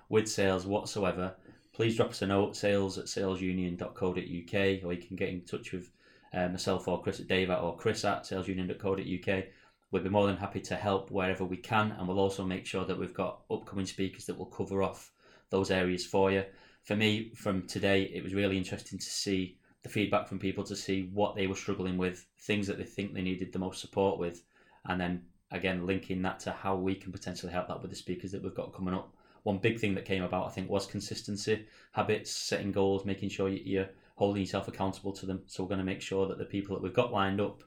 with 0.10 0.28
sales 0.28 0.65
whatsoever. 0.65 1.36
Please 1.74 1.96
drop 1.96 2.10
us 2.10 2.22
a 2.22 2.28
note, 2.28 2.56
sales 2.56 2.98
at 2.98 3.06
salesunion.co.uk, 3.06 4.84
or 4.84 4.93
you 4.93 5.08
can 5.08 5.15
get 5.15 5.30
in 5.30 5.41
touch 5.41 5.72
with 5.72 5.91
uh, 6.34 6.48
myself 6.48 6.88
or 6.88 7.02
Chris 7.02 7.20
at 7.20 7.28
Dave 7.28 7.50
or 7.50 7.78
Chris 7.78 8.04
at 8.04 8.24
salesunion.co.uk. 8.24 9.43
We'll 9.91 10.04
be 10.04 10.10
more 10.10 10.28
than 10.28 10.38
happy 10.38 10.60
to 10.62 10.76
help 10.76 11.12
wherever 11.12 11.46
we 11.46 11.58
can, 11.58 11.91
and 11.91 12.08
we'll 12.08 12.20
also 12.20 12.43
make 12.43 12.65
sure 12.65 12.86
that 12.86 12.98
we've 12.98 13.13
got 13.13 13.41
upcoming 13.50 13.86
speakers 13.86 14.26
that 14.26 14.38
will 14.38 14.48
cover 14.48 14.84
off 14.84 15.12
those 15.50 15.72
areas 15.72 16.06
for 16.06 16.32
you. 16.32 16.43
for 16.84 16.96
me, 16.96 17.32
from 17.36 17.67
today, 17.67 18.04
it 18.13 18.24
was 18.24 18.34
really 18.34 18.58
interesting 18.58 19.00
to 19.00 19.06
see 19.06 19.58
the 19.84 19.89
feedback 19.89 20.28
from 20.28 20.39
people 20.39 20.63
to 20.65 20.76
see 20.76 21.10
what 21.13 21.36
they 21.36 21.48
were 21.48 21.56
struggling 21.56 21.98
with, 21.98 22.26
things 22.39 22.67
that 22.67 22.78
they 22.78 22.84
think 22.84 23.13
they 23.13 23.22
needed 23.22 23.54
the 23.54 23.60
most 23.60 23.80
support 23.80 24.20
with, 24.20 24.43
and 24.86 25.00
then 25.00 25.22
again 25.52 25.86
linking 25.86 26.22
that 26.22 26.39
to 26.39 26.52
how 26.52 26.76
we 26.76 26.96
can 26.96 27.12
potentially 27.12 27.52
help 27.52 27.67
that 27.67 27.82
with 27.82 27.89
the 27.91 27.96
speakers 27.96 28.32
that 28.32 28.43
we've 28.43 28.56
got 28.56 28.74
coming 28.74 28.93
up. 28.93 29.13
One 29.48 29.60
big 29.60 29.80
thing 29.80 29.96
that 29.96 30.04
came 30.04 30.24
about, 30.24 30.48
I 30.48 30.50
think, 30.50 30.70
was 30.70 30.86
consistency, 30.86 31.66
habits, 31.94 32.32
setting 32.32 32.74
goals, 32.74 33.06
making 33.06 33.30
sure 33.30 33.48
you're 33.48 33.88
holding 34.18 34.42
yourself 34.42 34.68
accountable 34.68 35.14
to 35.14 35.26
them. 35.26 35.44
So 35.46 35.64
we're 35.64 35.70
going 35.70 35.80
to 35.80 35.86
make 35.86 36.02
sure 36.02 36.28
that 36.28 36.38
the 36.38 36.44
people 36.44 36.76
that 36.76 36.84
we've 36.84 36.94
got 36.94 37.14
lined 37.14 37.40
up 37.40 37.64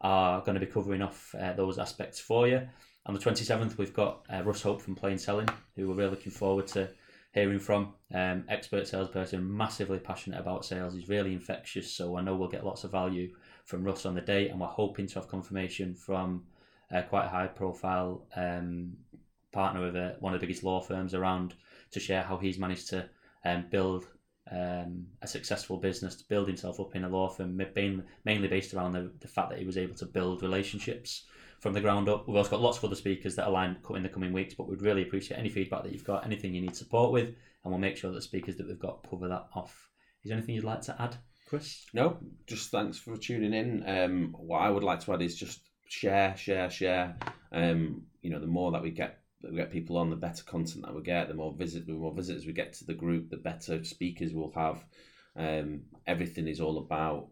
are 0.00 0.40
going 0.40 0.58
to 0.58 0.64
be 0.64 0.72
covering 0.72 1.02
off 1.02 1.34
uh, 1.38 1.52
those 1.52 1.78
aspects 1.78 2.18
for 2.18 2.48
you. 2.48 2.66
On 3.04 3.12
the 3.12 3.20
27th, 3.20 3.76
we've 3.76 3.92
got 3.92 4.24
uh, 4.32 4.42
Russ 4.42 4.62
Hope 4.62 4.80
from 4.80 4.94
Plain 4.94 5.18
Selling, 5.18 5.50
who 5.76 5.88
we're 5.88 5.96
really 5.96 6.12
looking 6.12 6.32
forward 6.32 6.66
to 6.68 6.88
hearing 7.34 7.58
from. 7.58 7.92
Um, 8.14 8.44
expert 8.48 8.88
salesperson, 8.88 9.54
massively 9.54 9.98
passionate 9.98 10.40
about 10.40 10.64
sales. 10.64 10.94
He's 10.94 11.10
really 11.10 11.34
infectious, 11.34 11.92
so 11.92 12.16
I 12.16 12.22
know 12.22 12.36
we'll 12.36 12.48
get 12.48 12.64
lots 12.64 12.84
of 12.84 12.90
value 12.92 13.34
from 13.66 13.84
Russ 13.84 14.06
on 14.06 14.14
the 14.14 14.22
day, 14.22 14.48
and 14.48 14.58
we're 14.58 14.66
hoping 14.66 15.06
to 15.08 15.16
have 15.16 15.28
confirmation 15.28 15.94
from 15.94 16.44
uh, 16.90 17.02
quite 17.02 17.26
a 17.26 17.28
high 17.28 17.48
profile 17.48 18.24
um, 18.34 18.96
partner 19.52 19.80
with 19.80 19.96
a, 19.96 20.16
one 20.20 20.34
of 20.34 20.40
the 20.40 20.46
biggest 20.46 20.64
law 20.64 20.80
firms 20.80 21.14
around 21.14 21.54
to 21.90 22.00
share 22.00 22.22
how 22.22 22.36
he's 22.36 22.58
managed 22.58 22.88
to 22.88 23.08
um, 23.44 23.66
build 23.70 24.06
um, 24.50 25.06
a 25.22 25.26
successful 25.26 25.76
business, 25.76 26.16
to 26.16 26.28
build 26.28 26.46
himself 26.46 26.80
up 26.80 26.94
in 26.94 27.04
a 27.04 27.08
law 27.08 27.28
firm, 27.28 27.56
mainly 28.24 28.48
based 28.48 28.74
around 28.74 28.92
the, 28.92 29.10
the 29.20 29.28
fact 29.28 29.50
that 29.50 29.58
he 29.58 29.64
was 29.64 29.76
able 29.76 29.94
to 29.96 30.06
build 30.06 30.42
relationships 30.42 31.24
from 31.60 31.72
the 31.72 31.80
ground 31.80 32.08
up. 32.08 32.26
We've 32.26 32.36
also 32.36 32.50
got 32.50 32.60
lots 32.60 32.78
of 32.78 32.84
other 32.84 32.94
speakers 32.94 33.34
that 33.36 33.46
are 33.46 33.50
lined 33.50 33.78
in 33.94 34.02
the 34.02 34.08
coming 34.08 34.32
weeks, 34.32 34.54
but 34.54 34.68
we'd 34.68 34.82
really 34.82 35.02
appreciate 35.02 35.38
any 35.38 35.48
feedback 35.48 35.82
that 35.82 35.92
you've 35.92 36.04
got, 36.04 36.24
anything 36.24 36.54
you 36.54 36.60
need 36.60 36.76
support 36.76 37.12
with, 37.12 37.26
and 37.28 37.72
we'll 37.72 37.78
make 37.78 37.96
sure 37.96 38.12
that 38.12 38.22
speakers 38.22 38.56
that 38.56 38.68
we've 38.68 38.78
got 38.78 39.06
cover 39.08 39.28
that 39.28 39.48
off. 39.54 39.88
Is 40.24 40.30
there 40.30 40.38
anything 40.38 40.54
you'd 40.54 40.64
like 40.64 40.82
to 40.82 41.00
add, 41.00 41.16
Chris? 41.46 41.86
No, 41.92 42.18
just 42.46 42.70
thanks 42.70 42.98
for 42.98 43.16
tuning 43.16 43.54
in. 43.54 43.84
Um, 43.86 44.34
what 44.38 44.60
I 44.60 44.70
would 44.70 44.84
like 44.84 45.00
to 45.00 45.14
add 45.14 45.22
is 45.22 45.36
just 45.36 45.60
share, 45.88 46.36
share, 46.36 46.70
share. 46.70 47.16
Um, 47.52 48.02
you 48.22 48.30
know, 48.30 48.40
the 48.40 48.46
more 48.46 48.72
that 48.72 48.82
we 48.82 48.90
get 48.90 49.18
we 49.42 49.56
get 49.56 49.70
people 49.70 49.96
on, 49.96 50.10
the 50.10 50.16
better 50.16 50.42
content 50.44 50.84
that 50.84 50.94
we 50.94 51.02
get. 51.02 51.28
The 51.28 51.34
more 51.34 51.52
visit, 51.52 51.86
the 51.86 51.92
more 51.92 52.14
visitors 52.14 52.46
we 52.46 52.52
get 52.52 52.72
to 52.74 52.84
the 52.84 52.94
group, 52.94 53.30
the 53.30 53.36
better 53.36 53.84
speakers 53.84 54.32
we'll 54.32 54.52
have. 54.52 54.84
Um, 55.36 55.82
everything 56.06 56.48
is 56.48 56.60
all 56.60 56.78
about 56.78 57.28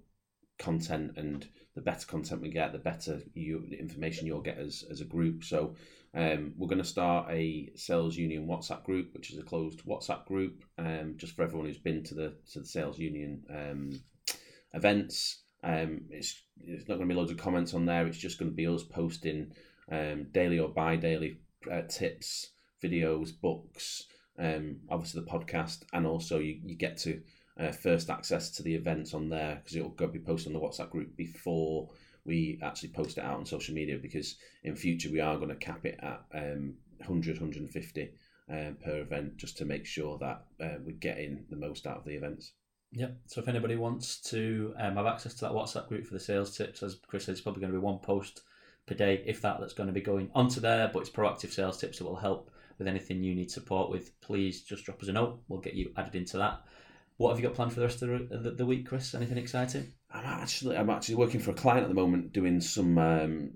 content, 0.58 1.12
and 1.16 1.46
the 1.74 1.82
better 1.82 2.06
content 2.06 2.42
we 2.42 2.50
get, 2.50 2.72
the 2.72 2.78
better 2.78 3.20
you, 3.34 3.66
the 3.68 3.78
information 3.78 4.26
you'll 4.26 4.40
get 4.40 4.58
as 4.58 4.84
as 4.90 5.00
a 5.00 5.04
group. 5.04 5.44
So. 5.44 5.74
Um, 6.14 6.54
we're 6.56 6.68
going 6.68 6.78
to 6.78 6.84
start 6.84 7.30
a 7.30 7.70
sales 7.74 8.16
union 8.16 8.46
WhatsApp 8.46 8.84
group, 8.84 9.12
which 9.12 9.30
is 9.30 9.38
a 9.38 9.42
closed 9.42 9.84
WhatsApp 9.84 10.24
group, 10.24 10.64
um, 10.78 11.16
just 11.18 11.36
for 11.36 11.42
everyone 11.42 11.66
who's 11.66 11.76
been 11.76 12.02
to 12.04 12.14
the 12.14 12.32
to 12.52 12.60
the 12.60 12.66
sales 12.66 12.98
union 12.98 13.44
um, 13.50 14.00
events. 14.72 15.42
Um, 15.62 16.02
it's 16.10 16.42
it's 16.64 16.88
not 16.88 16.96
going 16.96 17.08
to 17.08 17.14
be 17.14 17.18
loads 17.18 17.32
of 17.32 17.36
comments 17.36 17.74
on 17.74 17.84
there. 17.84 18.06
It's 18.06 18.16
just 18.16 18.38
going 18.38 18.50
to 18.50 18.56
be 18.56 18.66
us 18.66 18.82
posting 18.82 19.52
um, 19.92 20.28
daily 20.32 20.58
or 20.58 20.68
bi-daily 20.68 21.40
uh, 21.70 21.82
tips, 21.82 22.50
videos, 22.82 23.30
books, 23.38 24.04
um, 24.38 24.76
obviously 24.90 25.20
the 25.20 25.30
podcast, 25.30 25.82
and 25.92 26.06
also 26.06 26.38
you, 26.38 26.60
you 26.64 26.76
get 26.76 26.96
to 26.98 27.20
uh, 27.58 27.72
first 27.72 28.10
access 28.10 28.50
to 28.50 28.62
the 28.62 28.74
events 28.74 29.14
on 29.14 29.28
there 29.28 29.56
because 29.56 29.76
it'll 29.76 29.88
go 29.90 30.06
be 30.06 30.18
posted 30.18 30.54
on 30.54 30.60
the 30.60 30.66
WhatsApp 30.66 30.90
group 30.90 31.16
before 31.16 31.88
we 32.24 32.58
actually 32.62 32.90
post 32.90 33.18
it 33.18 33.24
out 33.24 33.38
on 33.38 33.46
social 33.46 33.74
media 33.74 33.98
because 34.00 34.36
in 34.64 34.74
future 34.74 35.10
we 35.10 35.20
are 35.20 35.36
going 35.36 35.48
to 35.48 35.54
cap 35.56 35.86
it 35.86 35.98
at 36.02 36.22
um, 36.34 36.74
100, 36.98 37.40
150 37.40 38.10
um, 38.50 38.76
per 38.84 39.00
event 39.00 39.36
just 39.36 39.56
to 39.58 39.64
make 39.64 39.86
sure 39.86 40.18
that 40.18 40.44
uh, 40.62 40.78
we're 40.84 40.96
getting 40.96 41.44
the 41.50 41.56
most 41.56 41.86
out 41.86 41.98
of 41.98 42.04
the 42.04 42.14
events. 42.14 42.52
Yep. 42.92 43.16
So 43.26 43.40
if 43.40 43.48
anybody 43.48 43.76
wants 43.76 44.20
to 44.30 44.74
um, 44.78 44.96
have 44.96 45.06
access 45.06 45.34
to 45.34 45.40
that 45.42 45.52
WhatsApp 45.52 45.88
group 45.88 46.06
for 46.06 46.14
the 46.14 46.20
sales 46.20 46.56
tips, 46.56 46.82
as 46.82 46.96
Chris 47.06 47.24
said, 47.24 47.32
it's 47.32 47.40
probably 47.40 47.60
going 47.60 47.72
to 47.72 47.78
be 47.78 47.84
one 47.84 47.98
post 47.98 48.42
per 48.86 48.94
day, 48.94 49.22
if 49.26 49.40
that, 49.42 49.60
that's 49.60 49.74
going 49.74 49.88
to 49.88 49.92
be 49.92 50.00
going 50.00 50.30
onto 50.34 50.60
there. 50.60 50.90
But 50.92 51.00
it's 51.00 51.10
proactive 51.10 51.52
sales 51.52 51.78
tips 51.78 51.98
that 51.98 52.04
will 52.04 52.16
help 52.16 52.50
with 52.78 52.88
anything 52.88 53.22
you 53.22 53.34
need 53.34 53.50
support 53.50 53.90
with. 53.90 54.18
Please 54.20 54.62
just 54.62 54.84
drop 54.84 55.02
us 55.02 55.08
a 55.08 55.12
note. 55.12 55.40
We'll 55.48 55.60
get 55.60 55.74
you 55.74 55.92
added 55.96 56.14
into 56.14 56.38
that. 56.38 56.62
What 57.16 57.30
have 57.30 57.40
you 57.40 57.46
got 57.46 57.54
planned 57.54 57.72
for 57.72 57.80
the 57.80 57.86
rest 57.86 58.02
of 58.02 58.28
the, 58.28 58.50
the, 58.50 58.66
week, 58.66 58.86
Chris? 58.86 59.14
Anything 59.14 59.38
exciting? 59.38 59.92
I'm 60.12 60.24
actually 60.24 60.76
I'm 60.76 60.90
actually 60.90 61.14
working 61.14 61.40
for 61.40 61.50
a 61.50 61.54
client 61.54 61.84
at 61.84 61.88
the 61.88 61.94
moment 61.94 62.32
doing 62.32 62.60
some 62.60 62.98
um, 62.98 63.50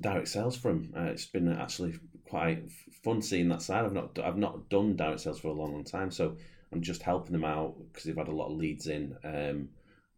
direct 0.00 0.28
sales 0.28 0.56
for 0.56 0.70
him. 0.70 0.92
Uh, 0.96 1.04
it's 1.04 1.26
been 1.26 1.52
actually 1.52 1.94
quite 2.28 2.70
fun 3.04 3.20
seeing 3.20 3.48
that 3.50 3.62
side. 3.62 3.84
I've 3.84 3.92
not 3.92 4.18
I've 4.18 4.38
not 4.38 4.68
done 4.70 4.96
direct 4.96 5.20
sales 5.20 5.40
for 5.40 5.48
a 5.48 5.52
long, 5.52 5.72
long 5.72 5.84
time, 5.84 6.10
so 6.10 6.36
I'm 6.72 6.80
just 6.80 7.02
helping 7.02 7.32
them 7.32 7.44
out 7.44 7.76
because 7.88 8.04
they've 8.04 8.16
had 8.16 8.28
a 8.28 8.34
lot 8.34 8.50
of 8.50 8.56
leads 8.56 8.86
in. 8.86 9.14
Um, 9.24 9.68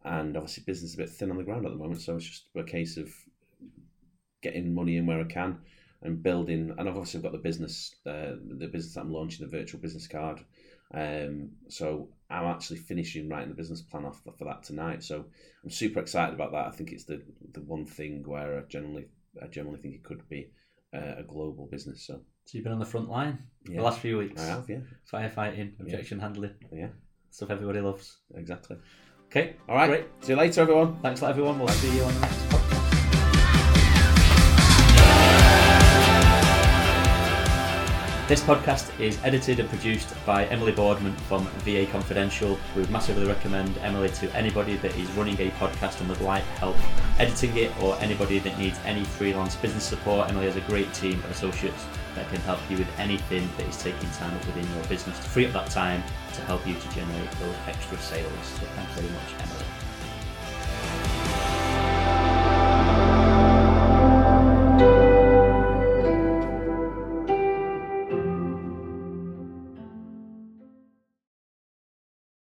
and 0.05 0.37
obviously, 0.37 0.63
business 0.65 0.91
is 0.91 0.95
a 0.95 0.99
bit 0.99 1.09
thin 1.09 1.31
on 1.31 1.37
the 1.37 1.43
ground 1.43 1.65
at 1.65 1.71
the 1.71 1.77
moment, 1.77 2.01
so 2.01 2.15
it's 2.15 2.25
just 2.25 2.45
a 2.55 2.63
case 2.63 2.95
of 2.95 3.09
getting 4.45 4.73
money 4.73 4.97
in 4.97 5.05
where 5.05 5.19
I 5.19 5.25
can 5.25 5.57
and 6.01 6.21
building. 6.21 6.73
And 6.77 6.87
I've 6.87 6.95
obviously 6.95 7.21
got 7.21 7.31
the 7.31 7.37
business, 7.37 7.95
uh, 8.05 8.35
the 8.47 8.67
business 8.67 8.95
I'm 8.95 9.11
launching, 9.11 9.45
the 9.45 9.57
virtual 9.57 9.81
business 9.81 10.07
card. 10.07 10.39
Um, 10.93 11.49
so 11.67 12.09
I'm 12.29 12.45
actually 12.45 12.77
finishing 12.77 13.27
writing 13.27 13.49
the 13.49 13.55
business 13.55 13.81
plan 13.81 14.05
off 14.05 14.21
for 14.37 14.45
that 14.45 14.63
tonight. 14.63 15.03
So 15.03 15.25
I'm 15.63 15.71
super 15.71 15.99
excited 15.99 16.35
about 16.35 16.51
that. 16.51 16.67
I 16.67 16.71
think 16.71 16.91
it's 16.91 17.05
the 17.05 17.21
the 17.53 17.61
one 17.61 17.85
thing 17.85 18.23
where 18.25 18.59
I 18.59 18.61
generally 18.69 19.07
I 19.41 19.47
generally 19.47 19.79
think 19.79 19.95
it 19.95 20.03
could 20.03 20.27
be 20.29 20.51
uh, 20.93 21.15
a 21.17 21.23
global 21.23 21.65
business. 21.65 22.05
So 22.05 22.21
so 22.45 22.51
you've 22.57 22.63
been 22.63 22.73
on 22.73 22.79
the 22.79 22.85
front 22.85 23.09
line 23.09 23.39
yeah. 23.67 23.77
the 23.77 23.83
last 23.83 23.99
few 23.99 24.19
weeks. 24.19 24.39
I 24.39 24.45
have, 24.45 24.69
yeah. 24.69 24.81
Firefighting, 25.11 25.79
objection 25.79 26.19
yeah. 26.19 26.23
handling. 26.23 26.55
Yeah. 26.71 26.89
Stuff 27.31 27.49
everybody 27.49 27.81
loves. 27.81 28.17
Exactly. 28.35 28.77
Okay. 29.25 29.55
All 29.67 29.75
right. 29.75 29.89
Great. 29.89 30.05
See 30.21 30.33
you 30.33 30.37
later, 30.37 30.61
everyone. 30.61 30.99
Thanks 31.01 31.21
a 31.21 31.23
lot, 31.23 31.31
everyone. 31.31 31.57
We'll 31.57 31.67
see 31.69 31.95
you 31.97 32.03
on 32.03 32.13
the 32.13 32.19
next 32.21 32.54
This 38.27 38.41
podcast 38.41 38.99
is 38.99 39.23
edited 39.23 39.59
and 39.59 39.69
produced 39.69 40.11
by 40.25 40.45
Emily 40.45 40.71
Boardman 40.71 41.15
from 41.27 41.45
VA 41.59 41.85
Confidential. 41.85 42.57
We 42.73 42.81
would 42.81 42.89
massively 42.89 43.27
recommend 43.27 43.77
Emily 43.83 44.09
to 44.09 44.35
anybody 44.35 44.77
that 44.77 44.97
is 44.97 45.07
running 45.11 45.35
a 45.39 45.51
podcast 45.51 45.99
and 45.99 46.09
would 46.09 46.21
like 46.21 46.43
help 46.57 46.75
editing 47.19 47.55
it 47.55 47.83
or 47.83 47.95
anybody 48.01 48.39
that 48.39 48.57
needs 48.57 48.79
any 48.83 49.03
freelance 49.03 49.55
business 49.55 49.83
support. 49.83 50.27
Emily 50.27 50.47
has 50.47 50.55
a 50.55 50.61
great 50.61 50.91
team 50.95 51.19
of 51.19 51.29
associates 51.29 51.85
that 52.15 52.27
can 52.29 52.41
help 52.41 52.59
you 52.67 52.79
with 52.79 52.89
anything 52.97 53.47
that 53.57 53.67
is 53.67 53.77
taking 53.77 54.09
time 54.09 54.33
up 54.33 54.43
within 54.47 54.73
your 54.73 54.83
business 54.85 55.19
to 55.19 55.29
free 55.29 55.45
up 55.45 55.53
that 55.53 55.69
time 55.69 56.01
to 56.33 56.41
help 56.45 56.65
you 56.65 56.73
to 56.73 56.89
generate 56.95 57.29
those 57.33 57.55
extra 57.67 57.95
sales. 57.99 58.31
So 58.41 58.65
thanks 58.73 58.91
very 58.93 59.13
much, 59.13 59.33
Emily. 59.39 59.84